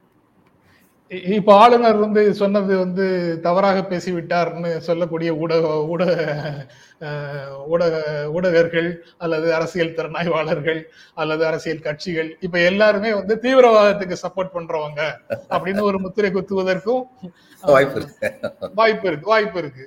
இப்ப 1.12 1.54
ஆளுநர் 1.54 1.98
வந்து 1.98 2.22
சொன்னது 2.34 2.78
வந்து 2.78 3.06
தவறாக 3.42 3.80
பேசிவிட்டார்னு 3.90 4.70
சொல்லக்கூடிய 4.80 5.30
ஊடக 5.36 5.64
ஊடக 5.86 6.14
ஊடக 7.68 7.96
ஊடகர்கள் 8.34 8.88
அல்லது 9.18 9.48
அரசியல் 9.54 9.94
திறனாய்வாளர்கள் 9.94 10.80
அல்லது 11.14 11.44
அரசியல் 11.46 11.80
கட்சிகள் 11.80 12.30
இப்ப 12.40 12.60
எல்லாருமே 12.62 13.12
வந்து 13.14 13.36
தீவிரவாதத்துக்கு 13.40 14.18
சப்போர்ட் 14.24 14.56
பண்றவங்க 14.56 15.02
அப்படின்னு 15.50 15.82
ஒரு 15.82 16.00
முத்திரை 16.00 16.32
குத்துவதற்கும் 16.32 17.04
வாய்ப்பு 17.64 18.00
இருக்கு. 18.00 18.30
வாய்ப்பு 18.76 19.08
இருக்கு 19.08 19.28
வாய்ப்பு 19.28 19.60
இருக்கு. 19.60 19.84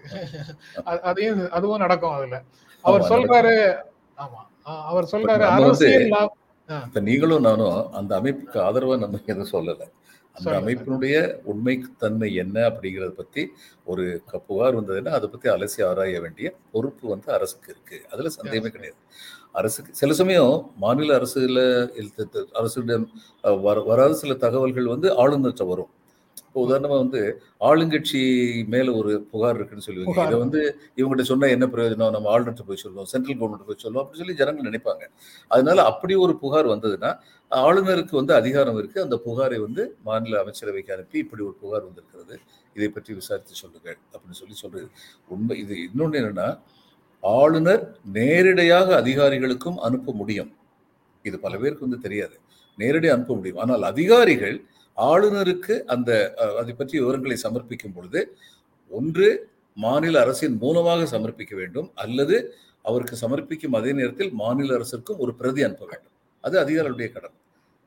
அதையும் 1.03 1.43
அதுவும் 1.51 1.79
நடக்கும் 1.79 2.17
அதுல. 2.19 2.37
அவர் 2.85 3.09
சொல்றாரு 3.13 3.55
ஆமா 4.19 4.41
அவர் 4.87 5.13
சொல்றாரு 5.13 5.45
அரசியல் 5.57 6.09
நீங்களும் 7.09 7.47
நானும் 7.49 7.93
அந்த 7.93 8.13
அமைப்புக்கு 8.21 8.59
ஆதரவா 8.69 8.95
நம்ம 8.99 9.21
எதுவும் 9.27 9.53
சொல்லல. 9.53 9.83
அந்த. 10.35 10.61
அமைப்பினுடைய 10.61 11.41
உண்மை 11.43 11.85
தன்மை 11.99 12.35
என்ன 12.35 12.61
அப்படிங்கறத 12.61 13.09
பத்தி 13.09 13.51
ஒரு 13.85 14.23
புகார் 14.47 14.77
வந்ததுன்னா 14.77 15.09
அதை 15.09 15.29
பத்தி 15.29 15.49
அலசி 15.49 15.87
ஆராய 15.87 16.21
வேண்டிய 16.21 16.55
பொறுப்பு 16.73 17.09
வந்து 17.09 17.33
அரசுக்கு 17.33 17.73
இருக்கு. 17.73 18.09
அதுல 18.11 18.29
சந்தேகமே 18.29 18.71
கிடையாது. 18.71 18.99
அரசுக்கு 19.53 19.95
சில 19.95 20.13
சமயம் 20.13 20.73
மாநில 20.77 21.19
அரசுல 21.19 21.59
அஹ், 23.43 23.61
வர- 23.61 23.81
வராத 23.81 24.15
சில 24.15 24.35
தகவல்கள் 24.35 24.87
வந்து 24.87 25.13
ஆளுநர்கிட்ட 25.13 25.67
வரும். 25.67 25.89
இப்போ 26.55 26.65
உதாரணமா 26.67 26.97
வந்து 27.03 27.21
ஆளுங்கட்சி 27.69 28.21
மேல 28.73 28.89
ஒரு 28.99 29.13
புகார் 29.31 29.57
இருக்குன்னு 29.59 29.85
சொல்லுவாங்க. 29.87 30.27
இதை 30.27 30.37
வந்து 30.43 30.61
இவங்ககிட்ட 30.99 31.25
சொன்னா 31.31 31.47
என்ன 31.55 31.67
பிரயோஜனம்? 31.73 32.13
நம்ம 32.17 32.29
ஆளுநர்கிட்ட 32.33 32.65
போய் 32.69 32.81
சொல்லுவோம் 32.83 33.09
சென்ட்ரல் 33.13 33.39
கவர்மெண்ட் 33.41 33.65
போய் 33.71 33.81
சொல்லுவோம் 33.85 34.03
அப்படின்னு 34.03 34.23
சொல்லி 34.23 34.37
ஜனங்கள் 34.41 34.69
நினைப்பாங்க. 34.69 35.05
அதனால 35.55 35.85
அப்படி 35.91 36.17
ஒரு 36.25 36.35
புகார் 36.43 36.67
வந்ததுன்னா 36.73 37.11
ஆளுநருக்கு 37.53 38.15
வந்து 38.21 38.35
அதிகாரம் 38.35 38.79
இருக்கு. 38.81 38.99
அந்த 39.03 39.17
புகாரை 39.25 39.59
வந்து 39.65 39.85
மாநில 40.09 40.39
அமைச்சரவைக்கு 40.43 40.95
அனுப்பி 40.97 41.19
இப்படி 41.25 41.43
ஒரு 41.49 41.57
புகார் 41.63 41.85
வந்திருக்கிறது. 41.89 42.37
இதை 42.77 42.89
பற்றி 42.89 43.15
விசாரித்து 43.21 43.57
சொல்லுங்கள் 43.63 43.99
அப்படின்னு 44.13 44.39
சொல்லி 44.43 44.59
சொல்றது. 44.63 44.87
உண்மை 45.37 45.57
இது 45.65 45.77
இன்னொன்று 45.89 46.21
என்னன்னா 46.23 46.49
ஆளுநர் 47.23 47.85
நேரடியாக 48.19 48.89
அதிகாரிகளுக்கும் 49.03 49.81
அனுப்ப 49.89 50.15
முடியும். 50.21 50.53
இது 51.25 51.37
பல 51.47 51.55
பேருக்கு 51.65 51.89
வந்து 51.89 52.01
தெரியாது. 52.07 52.39
நேரடி 52.79 53.11
அனுப்ப 53.17 53.35
முடியும். 53.41 53.61
ஆனால் 53.65 53.85
அதிகாரிகள் 53.93 54.57
ஆளுநருக்கு 54.97 55.75
அந்த 55.95 56.11
அதை 56.61 56.73
பற்றி 56.75 56.97
விவரங்களை 57.03 57.37
சமர்ப்பிக்கும் 57.47 57.95
பொழுது 57.97 58.21
ஒன்று 58.91 59.29
மாநில 59.77 60.17
அரசின் 60.25 60.57
மூலமாக 60.65 61.07
சமர்ப்பிக்க 61.15 61.55
வேண்டும் 61.61 61.89
அல்லது 62.05 62.37
அவருக்கு 62.85 63.17
சமர்ப்பிக்கும் 63.25 63.77
அதே 63.79 63.93
நேரத்தில் 64.01 64.33
மாநில 64.43 64.77
அரசிற்கும் 64.79 65.21
ஒரு 65.25 65.33
பிரதி 65.41 65.63
அனுப்ப 65.67 65.85
வேண்டும். 65.93 66.13
அது 66.45 66.57
அதிகாரிகளுடைய 66.65 67.09
கடன். 67.15 67.37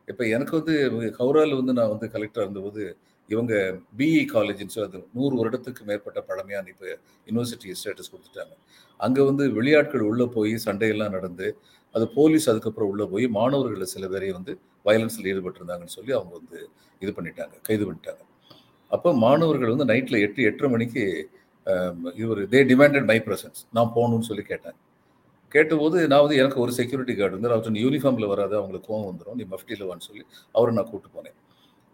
இப்போ 0.08 0.24
எனக்கு 0.36 0.54
வந்து 0.60 0.76
கௌராவில் 1.20 1.60
வந்து 1.60 1.74
நான் 1.80 1.94
வந்து 1.94 2.08
கலெக்டர் 2.16 2.46
இருந்தபோது 2.46 2.84
இவங்க 3.30 3.54
பிஇ 4.00 4.22
காலேஜ்னு 4.34 4.74
சொல்லி 4.76 4.90
அது 4.90 5.00
நூறு 5.18 5.34
வருடத்துக்கு 5.40 5.82
மேற்பட்ட 5.90 6.20
பழமையான 6.30 6.70
இப்போ 6.74 6.88
யூனிவர்சிட்டி 7.28 7.76
ஸ்டேட்டஸ் 7.80 8.12
கொடுத்துட்டாங்க. 8.14 8.54
அங்கே 9.00 9.22
வந்து 9.30 9.46
வெளியாட்கள் 9.58 10.04
உள்ளே 10.12 10.26
போய் 10.38 10.54
சண்டையெல்லாம் 10.68 11.16
நடந்து 11.18 11.48
அது 11.98 12.08
போலீஸ் 12.18 12.48
அதுக்கப்புறம் 12.54 12.89
உள்ளே 12.94 13.08
போய் 13.13 13.27
மாணவர்கள் 13.39 13.94
சில 13.96 14.08
பேரை 14.13 14.32
வந்து 14.39 14.54
வயலன்ஸில் 14.88 15.30
ஈடுபட்டிருந்தாங்கன்னு 15.34 15.96
சொல்லி 15.98 16.13
அவங்க 16.18 16.34
வந்து 16.39 16.58
இது 17.04 17.12
பண்ணிட்டாங்க 17.18 17.56
கைது 17.68 17.84
பண்ணிட்டாங்க. 17.88 18.22
அப்போ 18.92 19.10
மாணவர்கள் 19.25 19.74
வந்து 19.75 19.88
நைட்டில் 19.94 20.24
எட்டு 20.25 20.42
எட்டரை 20.50 20.70
மணிக்கு 20.75 21.04
இவர் 22.22 22.42
தே 22.51 22.60
டிமாண்டட் 22.72 23.08
மை 23.10 23.18
ப்ரெசன்ஸ் 23.25 23.62
நான் 23.77 23.92
போகணும்னு 23.96 24.27
சொல்லி 24.30 24.46
கேட்டேன் 24.51 24.77
கேட்டபோது 25.56 25.98
நான் 26.12 26.24
வந்து 26.24 26.38
எனக்கு 26.42 26.60
ஒரு 26.63 26.72
செக்யூரிட்டி 26.77 27.13
கார்டு 27.18 27.36
வந்து 27.38 27.50
அவர் 27.56 27.82
யூனிஃபார்மில் 27.86 28.32
வராது 28.32 28.56
அவங்களுக்கு 28.60 28.88
கோவம் 28.89 29.10
வந்துடும் 29.10 29.38
நீ 29.39 29.46
மஃப்டியில் 29.54 29.86
வான்னு 29.89 30.08
சொல்லி 30.10 30.24
அவரை 30.58 30.72
நான் 30.77 30.89
கூப்பிட்டு 30.92 31.16
போனேன். 31.18 31.38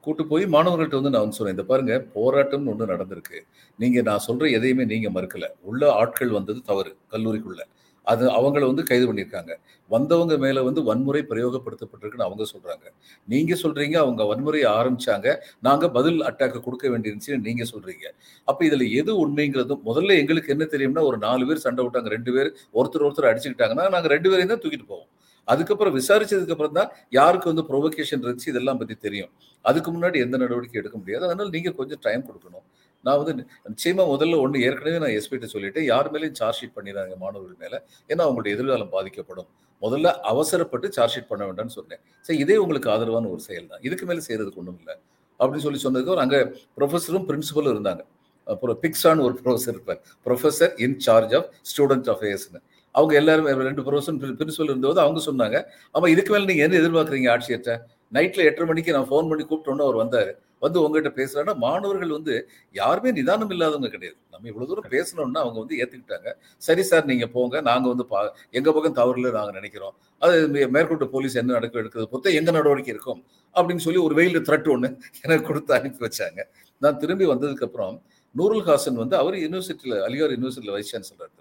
கூட்டு 0.06 0.24
போய் 0.32 0.46
மாணவர்கள்ட்ட 0.56 1.00
வந்து 1.00 1.12
நான் 1.14 1.24
வந்து 1.26 1.38
சொன்னேன் 1.38 1.56
இந்த 1.56 1.66
பாருங்க 1.70 1.94
போராட்டம்னு 2.16 2.72
ஒன்று 2.72 2.86
நடந்திருக்கு. 2.94 3.38
நீங்கள் 3.80 4.06
நான் 4.10 4.24
சொல்கிற 4.28 4.50
எதையுமே 4.58 4.86
நீங்கள் 4.94 5.14
மறுக்கலை. 5.18 5.50
உள்ள 5.70 5.84
ஆட்கள் 6.00 6.34
வந்தது 6.38 6.60
தவறு 6.70 6.92
கல்லூரிக்குள்ள. 7.14 7.62
அது 8.12 8.24
அவங்கள 8.38 8.64
வந்து 8.72 8.84
கைது 8.90 9.06
பண்ணியிருக்காங்க. 9.10 9.54
வந்தவங்க 9.94 10.34
மேலே 10.44 10.62
வந்து 10.68 10.82
வன்முறை 10.90 11.22
பிரயோகப்படுத்தப்பட்டிருக்குன்னு 11.32 12.28
அவங்க 12.28 12.44
சொல்கிறாங்க 12.54 12.86
நீங்கள் 13.28 13.62
சொல்கிறீங்க 13.64 13.98
அவங்க 14.04 14.24
வன்முறையை 14.32 14.68
ஆரம்பித்தாங்க 14.80 15.28
நாங்கள் 15.68 15.94
பதில் 15.98 16.20
அட்டாக் 16.30 16.58
கொடுக்க 16.68 16.86
வேண்டியிருந்துச்சுன்னு 16.94 17.46
நீங்கள் 17.48 17.72
சொல்கிறீங்க 17.74 18.06
அப்போ 18.48 18.62
இதில் 18.70 18.86
எது 19.02 19.14
உண்மைங்கிறதும் 19.26 19.84
முதல்ல 19.90 20.20
எங்களுக்கு 20.24 20.54
என்ன 20.56 20.68
தெரியும்னா 20.76 21.04
ஒரு 21.10 21.20
நாலு 21.26 21.46
பேர் 21.50 21.66
சண்டை 21.66 21.84
விட்டாங்க 21.88 22.12
ரெண்டு 22.18 22.34
பேர் 22.38 22.52
ஒருத்தர் 22.80 23.06
ஒருத்தர் 23.08 23.30
அடிச்சுக்கிட்டாங்கன்னா 23.32 23.88
நாங்கள் 23.96 24.14
ரெண்டு 24.16 24.30
பேரையும் 24.34 24.54
தான் 24.54 24.64
தூக்கிட்டு 24.66 24.90
போவோம். 24.94 25.10
அதுக்கப்புறம் 25.52 25.96
விசாரிச்சதுக்கு 26.00 26.54
அப்புறம் 26.56 26.76
தான் 26.78 26.92
யாருக்கு 27.18 27.48
வந்து 27.52 27.64
ப்ரொவொகேஷன் 27.70 28.22
இருந்துச்சு 28.24 28.52
இதெல்லாம் 28.52 28.80
பற்றி 28.82 28.96
தெரியும். 29.06 29.32
அதுக்கு 29.70 29.90
முன்னாடி 29.96 30.18
எந்த 30.26 30.36
நடவடிக்கை 30.44 30.78
எடுக்க 30.82 30.98
முடியாது. 31.02 31.24
அதனால் 31.30 31.52
நீங்கள் 31.56 31.76
கொஞ்சம் 31.80 32.02
டைம் 32.06 32.24
கொடுக்கணும். 32.28 32.66
நான் 33.06 33.20
வந்து 33.22 33.34
நிச்சயமா 33.72 34.04
முதல்ல 34.14 34.40
ஒன்று 34.44 34.64
ஏற்கனவே 34.68 35.00
நான் 35.04 35.16
எஸ்பிட்ட 35.20 35.48
சொல்லிட்டேன் 35.54 35.88
யார் 35.92 36.10
மேலேயும் 36.14 36.38
சார்ஜ் 36.42 36.60
ஷீட் 36.60 36.76
பண்ணிடுறாங்க 36.78 37.16
மாணவர்கள் 37.24 37.62
மேலே 37.64 37.78
ஏன்னா 38.12 38.22
அவங்களுடைய 38.28 38.52
எதிர்காலம் 38.58 38.92
பாதிக்கப்படும். 38.96 39.50
முதல்ல 39.82 40.10
அவசரப்பட்டு 40.32 40.90
சார்ஜ் 40.98 41.14
ஷீட் 41.16 41.30
பண்ண 41.32 41.44
வேண்டாம்னு 41.48 41.76
சொன்னேன். 41.80 42.02
சரி 42.28 42.38
இதே 42.46 42.58
உங்களுக்கு 42.64 42.90
ஆதரவான 42.96 43.30
ஒரு 43.36 43.42
செயல் 43.48 43.70
தான். 43.72 43.82
இதுக்கு 43.88 44.06
மேலே 44.10 44.22
செய்கிறதுக்கு 44.28 44.62
ஒன்றும் 44.64 44.80
இல்லை. 44.82 44.96
அப்படின்னு 45.40 45.66
சொல்லி 45.68 45.82
சொன்னதுக்கு 45.86 46.14
ஒரு 46.16 46.24
அங்கே 46.26 46.40
ப்ரொஃபஸரும் 46.78 47.26
பிரின்சிபலும் 47.30 47.74
இருந்தாங்க. 47.76 48.04
அப்புறம் 48.48 48.78
பிக்ஸான்னு 48.84 49.26
ஒரு 49.28 49.36
ப்ரொஃபஸர் 49.42 49.76
இருப்பார். 49.76 50.00
Professor 50.28 50.74
in 50.86 50.98
charge 51.08 51.34
of 51.40 51.50
student 51.72 52.10
அஃபேர்ஸ்னு 52.14 52.62
அவங்க 52.96 53.14
எல்லாரும் 53.20 53.48
ரெண்டு 53.68 53.84
ப்ரொஃபஸர் 53.86 54.18
பிரின்சிபல் 54.40 54.72
இருந்தபோது 54.72 55.00
அவங்க 55.04 55.20
சொன்னாங்க 55.28 55.58
ஆமாம் 55.96 56.12
இதுக்கு 56.16 56.32
மேலே 56.34 56.46
நீங்கள் 56.50 56.66
என்ன 56.68 56.78
எதிர்பார்க்குறீங்க 56.82 57.28
ஆட்சியர்கிட்ட? 57.36 57.74
நைட்டில் 58.18 58.48
எட்டரை 58.50 58.66
மணிக்கு 58.72 58.96
நான் 58.96 59.08
ஃபோன் 59.12 59.30
பண்ணி 59.30 59.44
கூப்பிட்டோன்னு 59.50 59.86
அவர் 59.88 59.98
வந்தார். 60.02 60.32
வந்து 60.66 60.78
உங்ககிட்ட 60.84 61.12
பேசுறாங்கன்னா 61.20 61.56
மாணவர்கள் 61.66 62.14
வந்து 62.18 62.34
யாருமே 62.82 63.12
நிதானம் 63.20 63.52
இல்லாதவங்க 63.56 63.90
கிடையாது. 63.96 64.18
நம்ம 64.34 64.48
இவ்வளவு 64.52 64.70
தூரம் 64.72 64.90
பேசணும்னா 64.96 65.42
அவங்க 65.46 65.58
வந்து 65.64 65.78
ஏத்துக்கிட்டாங்க. 65.82 66.30
சரி 66.68 66.84
சார் 66.90 67.06
நீங்க 67.12 67.28
போங்க. 67.36 67.62
நாங்க 67.70 67.86
வந்து 67.94 68.06
பா 68.14 68.22
எங்க 68.60 68.70
பக்கம் 68.78 68.98
தவறுல 69.02 69.32
நாங்க 69.38 69.54
நினைக்கிறோம். 69.60 69.96
அது 70.22 70.68
மேற்கொண்டு 70.78 71.08
போலீஸ் 71.16 71.38
என்ன 71.42 71.54
நடக்க 71.58 71.82
எடுக்கிறது 71.84 72.10
பொறுத்த 72.14 72.38
எங்க 72.40 72.50
நடவடிக்கை 72.58 72.94
இருக்கும் 72.96 73.22
அப்படின்னு 73.56 73.86
சொல்லி 73.88 74.02
ஒரு 74.08 74.16
வெயில் 74.22 74.44
த்ரெட் 74.50 74.70
ஒன்று 74.76 74.90
எனக்கு 75.26 75.46
கொடுத்து 75.52 75.74
அனுப்பி 75.80 76.02
வச்சாங்க. 76.08 76.42
நான் 76.82 77.00
திரும்பி 77.04 77.26
வந்ததுக்கு 77.34 77.66
அப்புறம் 77.70 77.96
நூருல் 78.36 78.66
ஹாசன் 78.68 79.02
வந்து 79.04 79.16
அவர் 79.22 79.36
யூனிவர்சிட்டியில 79.46 79.98
அலிகார் 80.08 80.36
யூனிவர்சிட்டியில 80.36 80.76
வைஸ் 80.78 80.94
சான்சலர் 80.94 81.32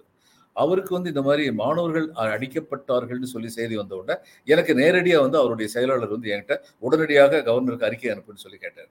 அவருக்கு 0.57 0.93
வந்து 0.97 1.11
இந்த 1.13 1.23
மாதிரி 1.27 1.45
மாணவர்கள் 1.61 2.07
அடிக்கப்பட்டார்கள்னு 2.33 3.29
சொல்லி 3.35 3.51
செய்தி 3.57 3.75
வந்த 3.81 3.95
உடனே 4.01 4.15
எனக்கு 4.49 4.73
நேரடியா 4.81 5.19
வந்து 5.25 5.39
அவருடைய 5.43 5.69
செயலாளர் 5.75 6.13
வந்து 6.17 6.33
என்கிட்ட 6.35 6.57
உடனடியாக 6.87 7.41
கவர்னருக்கு 7.49 7.89
அறிக்கை 7.89 8.11
அனுப்புன்னு 8.15 8.45
சொல்லி 8.45 8.59
கேட்டார். 8.65 8.91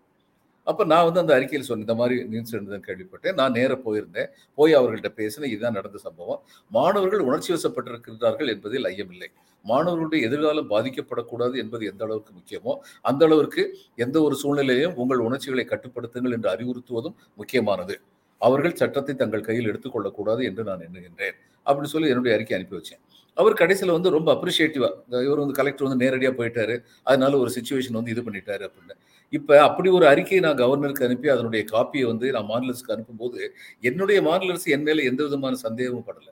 அப்போ 0.68 0.84
நான் 0.92 1.06
வந்து 1.08 1.20
அந்த 1.20 1.34
அறிக்கையில் 1.38 1.68
சொன்னேன் 1.68 1.86
இந்த 1.88 1.96
மாதிரி 2.00 2.16
நியூஸ் 2.32 2.54
இருந்ததுன்னு 2.56 2.88
கேள்விப்பட்டேன். 2.88 3.36
நான் 3.40 3.56
நேராக 3.58 3.78
போயிருந்தேன். 3.86 4.30
போய் 4.58 4.74
அவர்கள்ட்ட 4.80 5.10
பேசினேன். 5.20 5.52
இதுதான் 5.54 5.78
நடந்த 5.80 6.00
சம்பவம். 6.08 6.42
மாணவர்கள் 6.72 7.26
உணர்ச்சி 7.30 7.52
வசப்பட்டிருக்கிறார்கள் 7.56 8.52
என்பதில் 8.56 8.88
ஐயமில்லை. 8.92 9.30
மாணவர்களுடைய 9.66 10.28
எதிர்காலம் 10.28 10.70
பாதிக்கப்படக்கூடாது 10.70 11.56
என்பது 11.64 11.84
எந்த 11.92 12.04
அளவுக்கு 12.06 12.32
முக்கியமோ 12.38 12.74
அந்த 13.10 13.26
அளவிற்கு 13.26 13.64
எந்த 13.96 14.18
ஒரு 14.28 14.36
சூழ்நிலையிலும் 14.36 14.98
உங்கள் 15.04 15.26
உணர்ச்சிகளை 15.28 15.66
கட்டுப்படுத்துங்கள் 15.74 16.36
என்று 16.38 16.50
அறிவுறுத்துவதும் 16.54 17.16
முக்கியமானது. 17.42 17.96
அவர்கள் 18.42 18.80
சட்டத்தை 18.82 19.14
தங்கள் 19.16 19.48
கையில் 19.48 19.70
எடுத்துக்கொள்ளக்கூடாது 19.72 20.42
என்று 20.50 20.64
நான் 20.70 20.86
எண்ணுகின்றேன். 20.88 21.36
அப்படின்னு 21.66 21.92
சொல்லி 21.94 22.12
என்னுடைய 22.14 22.36
அறிக்கை 22.38 22.56
அனுப்பி 22.58 22.76
வச்சேன். 22.78 23.02
அவர் 23.38 23.60
கடைசியில் 23.60 23.94
வந்து 23.96 24.10
ரொம்ப 24.16 24.30
அப்ரிஷியேட்டிவாக 24.36 25.24
இவர் 25.28 25.42
வந்து 25.44 25.58
கலெக்டர் 25.60 25.88
வந்து 25.88 26.04
நேரடியாக 26.04 26.34
போயிட்டாரு. 26.40 26.76
அதனால 27.04 27.38
ஒரு 27.38 27.52
சுச்சுவேஷன் 27.58 27.98
வந்து 28.00 28.12
இது 28.16 28.22
பண்ணிட்டாரு 28.22 28.64
அப்படின்னு. 28.68 28.96
இப்ப 29.32 29.62
அப்படி 29.62 29.90
ஒரு 29.90 30.08
அறிக்கையை 30.08 30.40
நான் 30.40 30.68
கவர்னருக்கு 30.68 31.04
அனுப்பி 31.04 31.28
அதனுடைய 31.28 31.66
காப்பியை 31.72 32.06
வந்து 32.06 32.32
நான் 32.32 32.46
மாநில 32.46 32.74
அரசுக்கு 32.74 32.96
அனுப்பும்போது 32.96 33.48
என்னுடைய 33.82 34.22
மாநில 34.22 34.52
அரசு 34.52 34.72
என் 34.72 34.82
மேல 34.82 35.02
எந்த 35.02 35.24
விதமான 35.24 35.56
சந்தேகமும் 35.56 36.04
படல. 36.08 36.28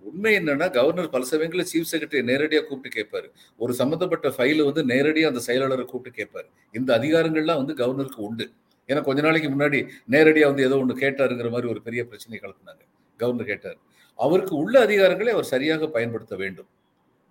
உண்மை 0.00 0.36
என்னன்னா 0.36 0.70
கவர்னர் 0.70 1.10
பல 1.10 1.24
சமயங்களில் 1.24 1.66
சீஃப் 1.74 1.94
செக்ரட்டரி 1.94 2.30
நேரடியா 2.30 2.64
கூப்பிட்டு 2.64 3.06
கேட்பாரு. 3.06 3.30
ஒரு 3.56 3.74
சம்பந்தப்பட்ட 3.74 4.28
ஃபைல 4.28 4.64
வந்து 4.64 4.84
நேரடியா 4.84 5.26
அந்த 5.26 5.40
செயலாளரை 5.46 5.84
கூப்பிட்டு 5.84 6.24
கேட்பாரு. 6.24 6.44
இந்த 6.72 6.98
அதிகாரங்கள்லாம் 6.98 7.64
வந்து 7.64 7.74
கவர்னருக்கு 7.74 8.16
உண்டு. 8.16 8.50
ஏன்னா 8.88 9.02
கொஞ்ச 9.02 9.22
நாளைக்கு 9.22 9.48
முன்னாடி 9.48 9.88
நேரடியா 10.10 10.44
வந்து 10.44 10.64
ஏதோ 10.64 10.78
ஒன்று 10.78 10.98
கேட்டாருங்கிற 10.98 11.50
மாதிரி 11.50 11.68
ஒரு 11.68 11.82
பெரிய 11.82 12.04
பிரச்சனை 12.04 12.38
கலப்புனாங்க. 12.42 12.80
கவர்னர் 13.16 13.46
கேட்டார். 13.46 13.76
அவருக்கு 14.16 14.56
உள்ள 14.56 14.80
அதிகாரங்களை 14.80 15.32
அவர் 15.32 15.44
சரியாக 15.44 15.88
பயன்படுத்த 15.88 16.36
வேண்டும். 16.36 16.66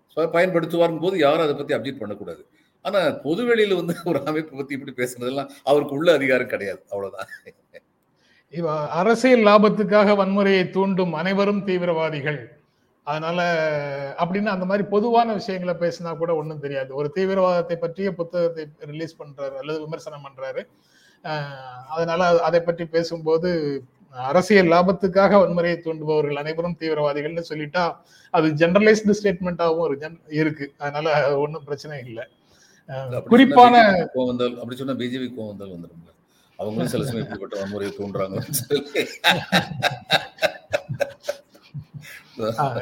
So, 0.08 0.32
பயன்படுத்துவாருங்க 0.34 1.00
போது 1.00 1.18
யாரும் 1.18 1.40
அதை 1.40 1.56
பத்தி 1.56 1.76
அப்டேட் 1.76 1.98
பண்ணக்கூடாது. 1.98 2.46
ஆனா 2.86 3.00
பொதுவெளியில 3.26 3.76
வந்து 3.82 3.94
ஒரு 4.06 4.20
அமைப்பை 4.30 4.54
பத்தி 4.58 4.78
இப்படி 4.78 4.94
பேசுறதெல்லாம் 4.98 5.52
அவருக்கு 5.64 5.96
உள்ள 5.98 6.10
அதிகாரம் 6.14 6.52
கிடையாது. 6.54 6.82
அவ்வளவுதான். 6.90 7.30
இவ 8.60 8.74
அரசியல் 9.02 9.46
லாபத்துக்காக 9.50 10.16
வன்முறையை 10.20 10.66
தூண்டும் 10.70 11.14
அனைவரும் 11.14 11.64
தீவிரவாதிகள். 11.70 12.42
அதனால 13.08 13.40
அப்படின்னு 14.24 14.52
அந்த 14.56 14.66
மாதிரி 14.66 14.84
பொதுவான 14.88 15.30
விஷயங்களை 15.34 15.74
பேசினா 15.82 16.12
கூட 16.18 16.32
ஒன்றும் 16.36 16.62
தெரியாது. 16.66 16.92
ஒரு 16.96 17.08
தீவிரவாதத்தை 17.16 17.76
பற்றிய 17.76 18.10
புத்தகத்தை 18.20 18.66
ரிலீஸ் 18.92 19.20
பண்றாரு 19.22 19.56
அல்லது 19.62 19.80
விமர்சனம் 19.86 20.26
பண்றாரு. 20.28 20.64
அதனால 21.96 22.22
அதை 22.50 22.62
பற்றி 22.62 22.86
பேசும்போது 22.86 23.50
அரசியல் 24.30 24.72
லாபத்துக்காக 24.74 25.38
வன்முறையை 25.42 25.78
தூண்டுபவர்கள் 25.86 26.42
அனைவரும் 26.44 26.78
தீவிரவாதிகள்னு 26.80 27.44
சொல்லிட்டா 27.50 27.84
அது 28.34 28.48
ஜெனரலைஸ்டு 28.62 29.18
ஸ்டேட்மெண்ட்டாகவும் 29.20 30.16
இருக்கு. 30.42 30.68
அதனால 30.78 31.38
ஒன்றும் 31.38 31.68
பிரச்சனை 31.70 31.98
இல்லை. 32.06 32.26
குறிப்பான 33.30 33.74
சொன்னா 33.76 33.92
BJP 33.94 34.14
கோவம் 34.14 34.30
வந்தால் 34.32 34.56
அப்படி 34.58 34.76
சொன்னா 34.76 34.96
பிஜேபி 35.02 35.28
கோவம் 35.30 35.52
வந்தால் 35.52 35.74
வந்துடும் 35.76 36.00
அவங்களும் 36.60 36.92
சில 36.92 37.04
சமயம் 37.06 37.26
இப்படிப்பட்ட 37.26 37.56
வன்முறையை 37.62 37.92
அஹ் 42.54 42.78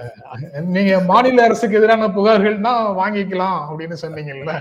நீங்க 0.75 0.91
மாநில 1.09 1.43
அரசுக்கு 1.43 1.77
எதிரான 1.77 2.07
புகார்கள்னா 2.09 2.71
வாங்கிக்கலாம் 2.99 3.57
அப்படின்னு 3.65 3.97
சொன்னீங்கல்ல. 4.03 4.53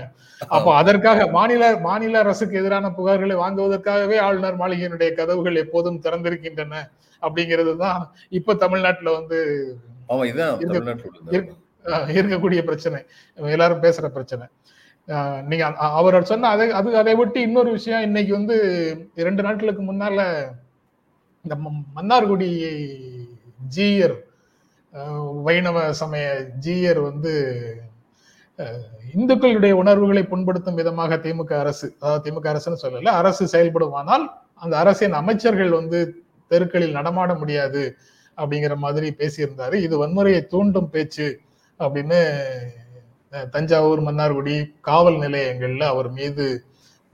அப்போ 0.49 0.69
அதற்காக 0.75 1.27
மாநில 1.31 1.63
மாநில 1.79 2.19
அரசுக்கு 2.19 2.57
எதிரான 2.57 2.89
புகார்களை 2.97 3.35
வாங்குவதற்காகவே 3.35 4.17
ஆளுநர் 4.19 4.59
மாளிகையினுடைய 4.59 5.09
கதவுகள் 5.13 5.61
எப்போதும் 5.63 6.01
திறந்திருக்கின்றன 6.05 6.75
அப்படிங்கிறது 7.23 7.73
தான் 7.77 8.01
இப்ப 8.31 8.55
தமிழ்நாட்டுல 8.55 9.13
வந்து 9.19 9.39
இருக்கக்கூடிய 12.15 12.61
பிரச்சனை. 12.63 12.99
எல்லாரும் 13.51 13.83
பேசுற 13.83 14.07
பிரச்சனை. 14.09 14.45
நீங்க 15.49 15.65
அவர் 15.99 16.17
சொன்ன 16.23 16.49
அதை 16.49 16.65
அது 16.71 16.97
அதை 16.97 17.15
விட்டு 17.15 17.39
இன்னொரு 17.41 17.71
விஷயம் 17.71 18.01
இன்னைக்கு 18.01 18.33
வந்து 18.33 18.57
இரண்டு 19.15 19.41
நாட்களுக்கு 19.43 19.83
முன்னால 19.83 20.25
இந்த 21.45 21.55
மன்னார்குடி 21.95 22.49
ஜீயர் 23.67 24.15
வைணவ 25.43 25.91
சமய 25.91 26.25
ஜீயர் 26.59 26.99
வந்து 27.01 27.33
இந்துக்களுடைய 29.13 29.71
உணர்வுகளை 29.71 30.23
புண்படுத்தும் 30.23 30.73
விதமாக 30.73 31.17
திமுக 31.17 31.53
அரசு 31.59 31.87
அதாவது 31.99 32.23
திமுக 32.25 32.47
அரசுன்னு 32.53 32.83
சொல்லல 32.83 33.13
அரசு 33.21 33.43
செயல்படுமானால் 33.47 34.25
அந்த 34.55 34.77
அரசின் 34.77 35.13
அமைச்சர்கள் 35.13 35.69
வந்து 35.69 35.99
தெருக்களில் 36.51 36.91
நடமாட 36.91 37.33
முடியாது 37.33 37.83
அப்படிங்கிற 38.37 38.75
மாதிரி 38.75 39.07
பேசியிருந்தாரு. 39.17 39.73
இது 39.73 39.95
வன்முறையை 40.03 40.41
தூண்டும் 40.47 40.89
பேச்சு 40.89 41.27
அப்படின்னு 41.79 42.19
தஞ்சாவூர் 43.53 44.01
மன்னார்குடி 44.07 44.55
காவல் 44.87 45.17
நிலையங்கள்ல 45.23 45.83
அவர் 45.93 46.09
மீது 46.19 46.45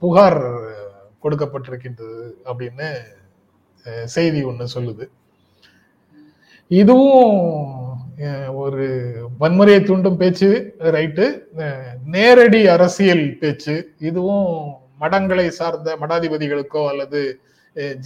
புகார் 0.02 0.40
கொடுக்கப்பட்டிருக்கின்றது 1.22 2.26
அப்படின்னு 2.48 2.88
செய்தி 4.14 4.40
ஒன்று 4.48 4.66
சொல்லுது. 4.74 5.04
இதுவும் 6.80 7.36
ஒரு 8.62 8.86
வன்முறையை 9.40 9.80
தூண்டும் 9.88 10.18
பேச்சு 10.20 10.48
ரைட்டு. 10.96 11.26
நேரடி 12.14 12.60
அரசியல் 12.74 13.24
பேச்சு. 13.42 13.74
இதுவும் 14.08 14.48
மடங்களை 15.02 15.46
சார்ந்த 15.58 15.96
மடாதிபதிகளுக்கோ 16.02 16.82
அல்லது 16.92 17.20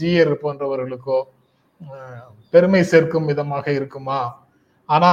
ஜிஎர் 0.00 0.32
போன்றவர்களுக்கோ 0.42 1.18
பெருமை 2.54 2.82
சேர்க்கும் 2.92 3.28
விதமாக 3.30 3.66
இருக்குமா? 3.78 4.20
ஆனா 4.88 5.12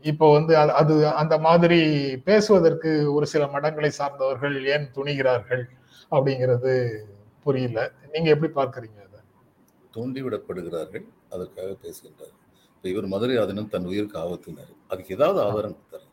இப்போ 0.00 0.32
வந்து 0.32 0.56
அது- 0.56 1.12
அந்த 1.12 1.38
மாதிரி 1.38 1.80
பேசுவதற்கு 2.16 3.12
ஒரு 3.12 3.26
சில 3.26 3.44
மடங்களை 3.44 3.86
சார்ந்தவர்கள் 3.88 4.66
ஏன் 4.66 4.90
துணிகிறார்கள் 4.94 5.64
அப்படிங்கிறது 6.10 7.02
புரியல. 7.42 7.92
நீங்க 8.12 8.30
எப்படி 8.30 8.52
பார்க்கறீங்க 8.52 8.98
அதை? 8.98 9.20
தூண்டிவிடப்படுகிறார்கள் 9.94 11.04
அதற்காக 11.30 11.76
பேசுகின்றார்கள். 11.82 12.44
இப்போ 12.76 12.88
இவர் 12.88 13.06
மதுரை 13.06 13.36
ஆதீனம் 13.36 13.68
தன் 13.68 13.84
உயிருக்கு 13.84 14.18
ஆபத்துனாரு. 14.18 14.74
அதுக்கு 14.88 15.14
ஏதாவது 15.14 15.40
ஆதாரம் 15.40 15.76
கொடுத்தாரு? 15.76 16.06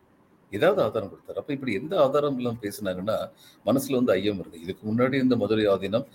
ஏதாவது 0.52 0.82
ஆதாரம் 0.82 1.10
கொடுத்தாரு? 1.10 1.34
அப்ப 1.34 1.54
இப்படி 1.54 1.74
எந்த 1.74 2.02
ஆதாரம் 2.02 2.36
இல்லாம 2.36 2.58
பேசினாங்கன்னா 2.62 3.32
மனசுல 3.66 3.96
வந்து 3.96 4.12
ஐயம் 4.12 4.42
வருது. 4.42 4.54
இதுக்கு 4.54 4.94
முன்னாடி 4.94 5.14
இந்த 5.14 5.36
மதுரை 5.36 5.68
ஆதீனம் 5.68 6.06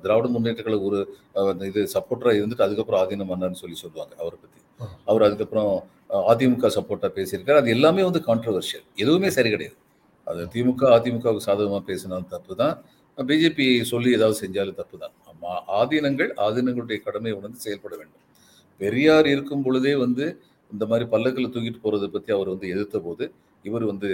திராவிட 0.00 0.28
முன்னேற்ற 0.28 0.62
கழக 0.62 0.82
ஒரு 0.82 1.16
இது 1.60 1.88
சப்போர்ட்டரா 1.94 2.32
இருந்துட்டு 2.32 2.62
அதுக்கப்புறம் 2.62 3.08
ஆதீனம் 3.08 3.32
பண்ணான்னு 3.32 3.52
சொல்லி 3.52 3.76
சொல்லுவாங்க 3.76 4.14
அவரை 4.18 4.38
பத்தி. 4.40 4.60
ஆ. 4.80 4.86
அவர் 5.06 5.22
அதுக்கப்புறம் 5.22 5.84
அதிமுக 6.30 6.68
சப்போர்ட்டாக 6.76 7.10
பேசியிருக்காரு. 7.18 7.58
அது 7.62 7.70
எல்லாமே 7.76 8.02
வந்து 8.08 8.20
கான்ட்ரவர்ஷியல் 8.28 8.84
எதுவுமே 9.02 9.28
சரி 9.36 9.50
கிடையாது. 9.54 9.76
அது 10.26 10.42
திமுக 10.54 10.82
அதிமுகவுக்கு 10.96 11.46
சாதகமாக 11.48 11.82
பேசினாலும் 11.90 12.30
தப்பு 12.34 12.54
தான் 12.62 12.74
பிஜேபி 13.18 13.66
சொல்லி 13.90 14.10
ஏதாவது 14.18 14.36
செஞ்சாலும் 14.42 14.78
தப்பு 14.80 14.96
தான் 15.02 15.14
ஆதீனங்கள் 15.80 16.30
ஆதீனங்களுடைய 16.46 16.98
கடமை 17.06 17.32
உணர்ந்து 17.38 17.60
செயல்பட 17.66 17.94
வேண்டும். 18.00 18.22
பெரியார் 18.80 19.26
இருக்கும் 19.34 19.64
பொழுதே 19.66 19.94
வந்து 20.04 20.24
இந்த 20.70 20.84
மாதிரி 20.90 21.04
பல்லக்கில் 21.12 21.52
தூக்கிட்டு 21.54 21.80
போகிறத 21.84 22.06
பற்றி 22.14 22.30
அவர் 22.36 22.48
வந்து 22.54 22.66
எதிர்த்த 22.74 22.98
போது 23.06 23.24
இவர் 23.68 23.84
வந்து 23.92 24.10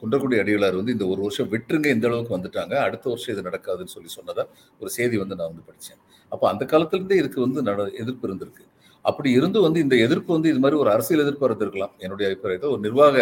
குன்றக்குடி 0.00 0.36
அடிகளார் 0.42 0.78
வந்து 0.78 0.94
இந்த 0.96 1.06
ஒரு 1.12 1.20
வருஷம் 1.26 1.50
விட்டுருங்க 1.52 1.88
இந்த 1.94 2.06
அளவுக்கு 2.08 2.34
வந்துட்டாங்க. 2.36 2.74
அடுத்த 2.86 3.04
வருஷம் 3.12 3.32
இது 3.34 3.42
நடக்காதுன்னு 3.48 3.92
சொல்லி 3.94 4.10
சொன்னதாக 4.16 4.46
ஒரு 4.80 4.90
செய்தி 4.96 5.16
வந்து 5.22 5.38
நான் 5.38 5.50
வந்து 5.52 5.64
படித்தேன் 5.68 6.00
அப்போ 6.32 6.44
அந்த 6.52 6.64
காலத்துலேருந்தே 6.72 7.18
இதுக்கு 7.22 7.40
வந்து 7.46 7.60
நட 7.68 7.86
எதிர்ப்பு 8.02 8.26
இருந்திருக்கு. 8.28 8.64
அப்படி 9.06 9.30
இருந்து 9.30 9.58
வந்து 9.60 9.80
இந்த 9.80 9.96
எதிர்ப்பு 9.96 10.32
வந்து 10.32 10.48
இது 10.52 10.58
மாதிரி 10.58 10.80
ஒரு 10.80 10.90
அரசியல் 10.90 11.22
எதிர்ப்பு 11.22 11.48
இருந்திருக்கலாம் 11.48 11.94
என்னுடைய 11.98 12.26
அபிப்பிராயத்தை 12.30 12.70
ஒரு 12.70 12.80
நிர்வாக 12.80 13.16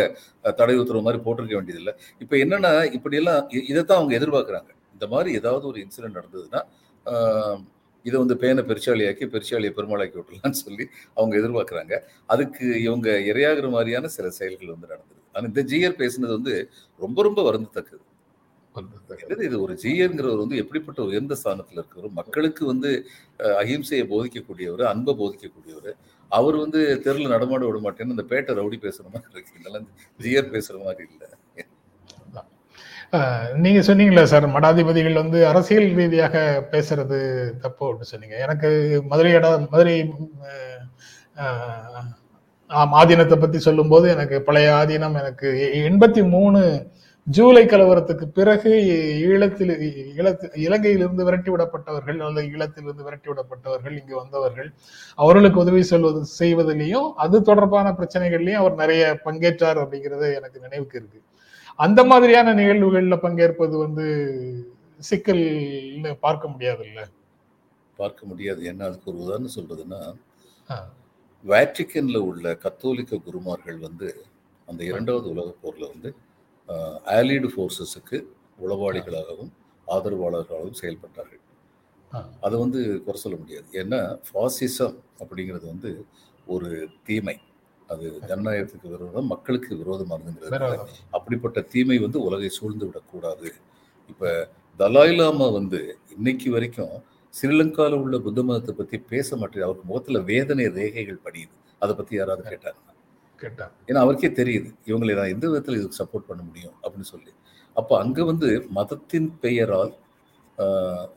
தடை 0.55 0.75
உத்தரவு 0.79 1.05
மாதிரி 1.05 1.23
போட்டிருக்க 1.23 1.55
வேண்டியதில்லை. 1.55 1.95
இப்போ 2.19 2.35
என்னன்னா 2.37 2.93
இப்படியெல்லாம் 2.93 3.43
இ- 3.51 3.65
இதைத்தான் 3.71 3.99
அவங்க 3.99 4.15
எதிர்பார்க்குறாங்க. 4.19 4.71
இந்த 4.93 5.07
மாதிரி 5.07 5.31
ஏதாவது 5.35 5.67
ஒரு 5.67 5.79
இன்சிடென்ட் 5.81 6.19
நடந்ததுன்னா 6.19 6.61
இதை 8.05 8.17
வந்து 8.23 8.35
பேனை 8.35 8.63
பெருச்சாளியாக்கி 8.71 9.25
பெருச்சாலியை 9.35 9.73
பெருமாளாக்கி 9.77 10.17
விட்டுலான்னு 10.19 10.61
சொல்லி 10.63 10.85
அவங்க 11.15 11.35
எதிர்பார்க்குறாங்க. 11.37 11.95
அதுக்கு 12.27 12.65
இவங்க 12.83 13.09
இரையாகிற 13.33 13.71
மாதிரியான 13.71 14.09
சில 14.09 14.31
செயல்கள் 14.31 14.75
வந்து 14.75 14.87
நடந்தது 14.87 15.21
ஆனால் 15.33 15.49
இந்த 15.51 15.63
ஜிஆர் 15.71 16.01
பேசுனது 16.03 16.35
வந்து 16.39 16.55
ரொம்ப 17.01 17.19
ரொம்ப 17.23 17.41
வருந்தத்தக்கது. 17.51 18.05
என்னது 19.23 19.45
இது? 19.45 19.57
ஒரு 19.63 19.75
ஜியர்ங்கிறவர் 19.83 20.43
வந்து 20.43 20.57
எப்படிப்பட்ட 20.57 21.01
உயர்ந்த 21.03 21.35
ஸ்தானத்தில் 21.41 21.79
இருக்கிறவர்? 21.79 22.19
மக்களுக்கு 22.21 22.63
வந்து 22.67 22.91
அஹ், 23.41 23.57
அஹிம்சையை 23.61 24.05
போதிக்கக்கூடியவர் 24.11 24.83
அன்பை 24.91 25.15
போதிக்கக்கூடியவர். 25.15 25.93
அவர் 26.31 26.57
வந்து 26.57 26.81
தெருவில் 27.05 27.33
நடமாட 27.33 27.63
விட 27.67 27.79
மாட்டேன்னு 27.81 28.15
இந்த 28.17 28.25
பேட்டை 28.31 28.53
ரவுடி 28.59 28.79
பேசுற 28.85 29.05
மாதிரி 29.09 29.33
இருக்கு. 29.35 29.61
இதெல்லாம் 29.61 29.87
ஜியர் 30.21 30.53
பேசுற 30.55 30.77
மாதிரி 30.85 31.05
இல்லை. 31.11 31.29
நீங்க 33.59 33.81
சொன்னீங்களே 33.89 34.23
சார் 34.25 34.47
மடாதிபதிகள் 34.49 35.21
வந்து 35.21 35.39
அரசியல் 35.47 35.89
ரீதியாக 35.99 36.37
பேசுறது 36.73 37.19
தப்பு 37.61 37.85
அப்படின்னு 37.85 38.13
சொன்னீங்க. 38.13 38.37
எனக்கு 38.45 38.69
மதுரை 39.11 39.95
அஹ், 41.37 42.09
ஆம், 42.71 42.93
ஆதீனத்தை 42.95 43.37
பத்தி 43.39 43.59
சொல்லும்போது 43.61 44.07
எனக்கு 44.11 44.37
பழைய 44.43 44.69
ஆதீனம் 44.75 45.19
எனக்கு 45.21 45.49
எண்பத்தி 45.89 46.23
மூணு 46.29 46.61
ஜூலை 47.27 47.67
கலவரத்துக்கு 47.67 48.27
பிறகு 48.29 48.71
ஈழத்தில் 49.27 49.73
ஈழத்து 50.17 50.47
இலங்கையிலிருந்து 50.65 51.25
விரட்டி 51.25 51.51
விடப்பட்டவர்கள் 51.51 52.19
அல்லது 52.21 52.49
ஈழத்திலிருந்து 52.49 53.05
விரட்டி 53.05 53.29
விடப்பட்டவர்கள் 53.31 53.95
இங்கு 53.99 54.17
வந்தவர்கள் 54.17 54.69
அவர்களுக்கு 55.15 55.59
உதவி 55.61 55.83
சொல்வது 55.83 56.21
செய்வதிலையும் 56.39 57.13
அது 57.15 57.43
தொடர்பான 57.43 57.93
பிரச்சனைகள்லயும் 57.93 58.55
அவர் 58.55 58.75
நிறைய 58.75 59.21
பங்கேற்றார் 59.25 59.81
அப்படிங்கிறது 59.83 60.35
எனக்கு 60.35 60.61
நினைவுக்கு 60.61 60.99
இருக்கு. 60.99 61.21
அந்த 61.79 62.05
மாதிரியான 62.05 62.55
நிகழ்வுகள்ல 62.55 63.17
பங்கேற்பது 63.17 63.79
வந்து 63.79 64.07
சிக்கல்னு 65.11 66.13
பார்க்க 66.21 66.49
முடியாதுல்ல? 66.49 67.01
பார்க்க 67.97 68.27
முடியாது. 68.27 68.65
என்ன 68.65 68.85
அதுக்கு 68.85 69.11
ஒரு 69.11 69.19
உதாரணம் 69.19 69.57
சொல்றதுன்னா. 69.57 70.01
வேட்டிக்கன்ல 71.45 72.17
உள்ள 72.17 72.55
கத்தோலிக்க 72.55 73.17
குருமார்கள் 73.17 73.79
வந்து 73.79 74.09
அந்த 74.69 74.85
இரண்டாவது 74.85 75.27
உலகப் 75.31 75.61
போர்ல 75.63 75.89
வந்து 75.95 76.11
ஆலிடு 77.17 77.49
ஃபோர்ஸஸுக்கு 77.55 78.19
உளவாளிகளாகவும் 78.65 79.51
ஆதரவாளர்களாகவும் 79.95 80.79
செயல்பட்டார்கள். 80.83 81.43
அதை 82.41 82.59
வந்து 82.59 82.81
குறை 83.05 83.19
சொல்ல 83.21 83.37
முடியாது. 83.39 83.67
ஏன்னா 83.73 84.01
ஃபாசிசம் 84.27 84.97
அப்படிங்கிறது 85.23 85.67
வந்து 85.73 85.91
ஒரு 86.47 86.89
தீமை. 87.07 87.37
அது 87.89 88.05
ஜனநாயகத்துக்கு 88.29 88.93
விரோதம் 88.93 89.27
மக்களுக்கு 89.27 89.71
விரோதமானதுங்கிறது 89.81 90.79
அப்படிப்பட்ட 91.11 91.61
தீமை 91.73 91.99
வந்து 91.99 92.19
உலகை 92.21 92.49
சூழ்ந்து 92.49 92.87
விடக்கூடாது. 92.87 93.49
இப்ப 94.09 94.49
தலாய் 94.79 95.17
லாமா 95.19 95.53
வந்து 95.53 95.99
இன்னைக்கு 96.17 96.49
வரைக்கும் 96.51 96.95
ஸ்ரீலங்கால 97.35 97.99
உள்ள 98.03 98.19
புத்த 98.19 98.43
மதத்தை 98.43 98.75
பத்தி 98.75 98.99
பேச 99.13 99.37
மாட்டேன் 99.37 99.67
அவருக்கு 99.67 99.87
முகத்துல 99.89 100.19
வேதனை 100.33 100.67
ரேகைகள் 100.79 101.25
படியுது. 101.27 101.55
அதை 101.79 101.93
பத்தி 101.95 102.15
யாராவது 102.17 102.45
கேட்டாங்க 102.51 102.81
கேட்டார் 103.45 103.73
ஏன்னா 103.89 104.01
அவருக்கே 104.05 104.31
தெரியுது 104.41 104.71
இவங்களை 104.91 105.15
நான் 105.21 105.33
எந்த 105.35 105.47
விதத்தில் 105.51 105.79
இதுக்கு 105.81 106.01
சப்போர்ட் 106.03 106.29
பண்ண 106.31 106.43
முடியும் 106.49 106.77
அப்படின்னு 106.83 107.09
சொல்லி. 107.15 107.33
அப்போ 107.77 107.95
அங்கே 108.03 108.25
வந்து 108.31 108.49
மதத்தின் 108.79 109.29
பெயரால் 109.45 109.93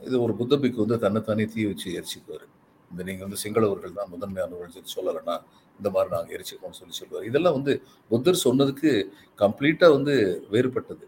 இது 0.07 0.15
ஒரு 0.25 0.33
புத்த 0.39 0.53
பிக்கு 0.61 0.83
வந்து 0.83 0.97
தன்னைத்தானே 1.03 1.45
தீ 1.53 1.63
வச்சு 1.71 1.87
எரிச்சுக்குவார். 1.97 2.45
இந்த 2.91 3.01
நீங்கள் 3.07 3.25
வந்து 3.27 3.39
சிங்களவர்கள் 3.43 3.97
தான் 3.99 4.11
முதன்மையானவர்கள் 4.13 4.75
சொல்லி 4.75 4.91
சொல்லலைன்னா 4.97 5.35
இந்த 5.79 5.89
மாதிரி 5.95 6.09
நாங்கள் 6.15 6.35
எரிச்சுக்கோம்னு 6.35 6.79
சொல்லி 6.79 6.95
சொல்லுவார். 6.99 7.27
இதெல்லாம் 7.29 7.57
வந்து 7.57 7.73
புத்தர் 8.11 8.43
சொன்னதுக்கு 8.45 8.91
கம்ப்ளீட்டாக 9.41 9.95
வந்து 9.97 10.13
வேறுபட்டது. 10.53 11.05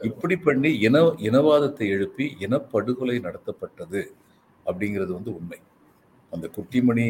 இப்படி 0.00 0.36
பண்ணி 0.46 0.70
இன 0.86 1.00
இனவாதத்தை 1.28 1.86
எழுப்பி 1.96 2.24
இனப்படுகொலை 2.44 3.16
நடத்தப்பட்டது 3.26 4.00
அப்படிங்கிறது 4.66 5.12
வந்து 5.18 5.32
உண்மை. 5.38 5.58
அந்த 6.32 6.46
குட்டிமணி 6.56 7.06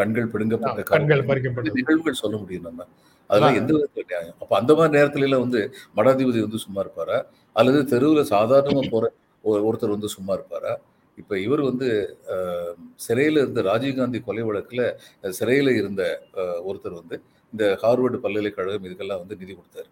கண்கள் 0.00 0.26
பிடுங்கப்பட்ட 0.26 0.82
கண்கள் 0.82 1.24
காலத்துல 1.24 1.28
பறிக்கப்பட்டது 1.28 1.72
நிகழ்வுகள் 1.72 2.12
சொல்ல 2.12 2.36
முடியும் 2.36 2.62
நம்ம. 2.62 2.86
அதெல்லாம். 3.26 3.54
எந்த 3.54 3.74
விதத்துல 3.74 4.00
நியாயம்? 4.08 4.34
அப்ப 4.40 4.56
அந்த 4.56 4.74
மாதிரி 4.74 5.02
நேரத்துல 5.02 5.22
எல்லாம் 5.22 5.40
வந்து 5.40 5.74
மடாதிபதி 5.96 6.40
வந்து 6.40 6.58
சும்மா 6.58 6.80
இருப்பாரா? 6.80 7.26
அல்லது 7.52 7.98
தெருவுல 7.98 8.26
சாதாரணமா 8.26 8.90
போற 8.90 9.12
ஒரு- 9.44 9.70
ஒருத்தர் 9.70 9.88
வந்து 9.88 10.08
சும்மா 10.08 10.32
இருப்பாரா? 10.32 10.80
இப்ப 11.16 11.38
இவர் 11.38 11.60
வந்து 11.60 12.16
சிறையில 13.08 13.30
இருந்த 13.30 13.62
ராஜீவ்காந்தி 13.62 14.24
கொலை 14.24 14.44
வழக்குல 14.44 14.92
சிறையில 15.22 15.76
இருந்த 15.76 16.22
ஒருத்தர் 16.36 16.94
வந்து 16.94 17.22
இந்த 17.52 17.78
ஹார்வர்டு 17.82 18.16
பல்கலைக்கழகம் 18.16 18.84
இதுக்கெல்லாம் 18.84 19.18
வந்து 19.18 19.36
நிதி 19.36 19.52
கொடுத்தாரு. 19.52 19.90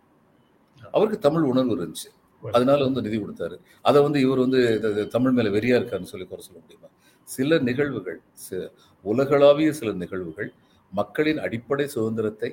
அவருக்கு 0.90 1.18
தமிழ் 1.18 1.42
உணர்வு 1.42 1.76
இருந்துச்சு. 1.76 2.10
அதனால 2.52 2.84
வந்து 2.84 3.02
நிதி 3.02 3.18
கொடுத்தாரு. 3.18 3.60
அதை 3.82 4.02
வந்து 4.02 4.20
இவர் 4.20 4.38
வந்து 4.38 5.08
தமிழ் 5.08 5.30
மேல 5.30 5.48
வெறியா 5.48 5.80
இருக்காருன்னு 5.80 6.02
சொல்லி 6.02 6.26
குறை 6.26 6.44
சொல்ல 6.44 6.60
முடியுமா? 6.60 6.86
சில 7.28 7.58
நிகழ்வுகள் 7.64 8.18
சி- 8.42 8.68
உலகளாவிய 9.04 9.72
சில 9.72 9.92
நிகழ்வுகள் 9.96 10.50
மக்களின் 10.92 11.40
அடிப்படை 11.40 11.86
சுதந்திரத்தை 11.88 12.50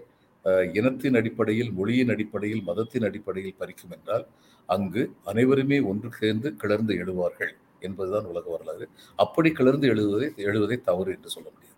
இனத்தின் 0.74 1.16
அடிப்படையில் 1.16 1.72
மொழியின் 1.72 2.10
அடிப்படையில் 2.10 2.64
மதத்தின் 2.64 3.06
அடிப்படையில் 3.06 3.60
பறிக்கும் 3.60 3.94
என்றால் 3.94 4.26
அங்கு 4.70 5.02
அனைவருமே 5.26 5.78
ஒன்று 5.86 6.10
சேர்ந்து 6.14 6.56
கிளர்ந்து 6.56 6.94
எழுவார்கள் 6.96 7.54
என்பதுதான் 7.82 8.26
உலக 8.26 8.46
வரலாறு. 8.52 8.86
அப்படி 9.20 9.50
கிளர்ந்து 9.52 9.88
எழுதுவதை 9.88 10.28
எழுவதை 10.46 10.78
தவறு 10.82 11.12
என்று 11.12 11.30
சொல்ல 11.30 11.48
முடியாது. 11.50 11.74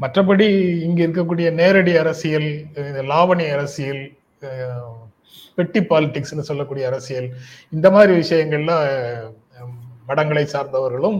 மற்றபடி 0.00 0.46
இங்க 0.82 1.00
இருக்கக்கூடிய 1.06 1.48
நேரடி 1.54 1.96
அரசியல் 1.96 2.48
லாவணி 3.08 3.46
அரசியல் 3.52 4.02
அஹ், 4.42 4.98
பெட்டி 5.56 5.80
பாலிடிக்ஸ்னு 5.84 6.48
சொல்லக்கூடிய 6.48 6.86
அரசியல் 6.86 7.28
இந்த 7.72 7.90
மாதிரி 7.90 8.12
விஷயங்கள்லாம் 8.18 8.84
மடங்களை 10.08 10.44
சார்ந்தவர்களும் 10.48 11.18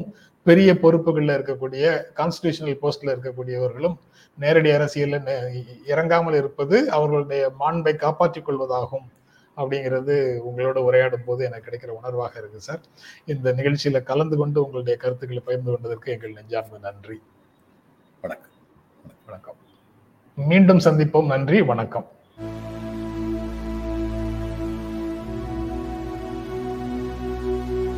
பெரிய 0.48 0.74
பொறுப்புகள்ல 0.74 1.34
இருக்கக்கூடிய 1.36 2.02
கான்ஸ்டிடியூஷனல் 2.16 2.78
போஸ்ட்ல 2.82 3.16
இருக்கக்கூடியவர்களும் 3.16 3.96
நேரடி 4.38 4.70
அரசியல்ல 4.70 5.18
நே- 5.18 5.64
இறங்காமல் 5.86 6.34
இருப்பது 6.34 6.90
அவர்களுடைய 6.90 7.52
மாண்பை 7.60 7.96
காப்பாற்றிக் 7.96 8.48
கொள்வதாகும் 8.48 9.06
அப்படிங்கிறது 9.56 10.40
உங்களோட 10.48 10.76
உரையாடும் 10.78 11.24
போது 11.24 11.44
எனக்கு 11.44 11.70
கிடைக்கிற 11.70 12.06
உணர்வாக 12.06 12.36
இருக்கு 12.36 12.60
சார். 12.60 12.80
இந்த 13.24 13.52
நிகழ்ச்சியில 13.52 14.02
கலந்து 14.02 14.36
கொண்டு 14.36 14.62
உங்களுடைய 14.62 14.98
கருத்துக்களை 14.98 15.42
பகிர்ந்து 15.44 15.70
கொண்டதற்கு 15.70 16.12
எங்கள் 16.12 16.32
நெஞ்சார்ந்த 16.32 16.78
நன்றி. 16.78 17.22
வணக்கம். 18.20 18.50
வணக்கம். 19.26 19.56
மீண்டும் 20.34 20.78
சந்திப்போம். 20.78 21.26
நன்றி. 21.26 21.62
வணக்கம். 21.62 22.08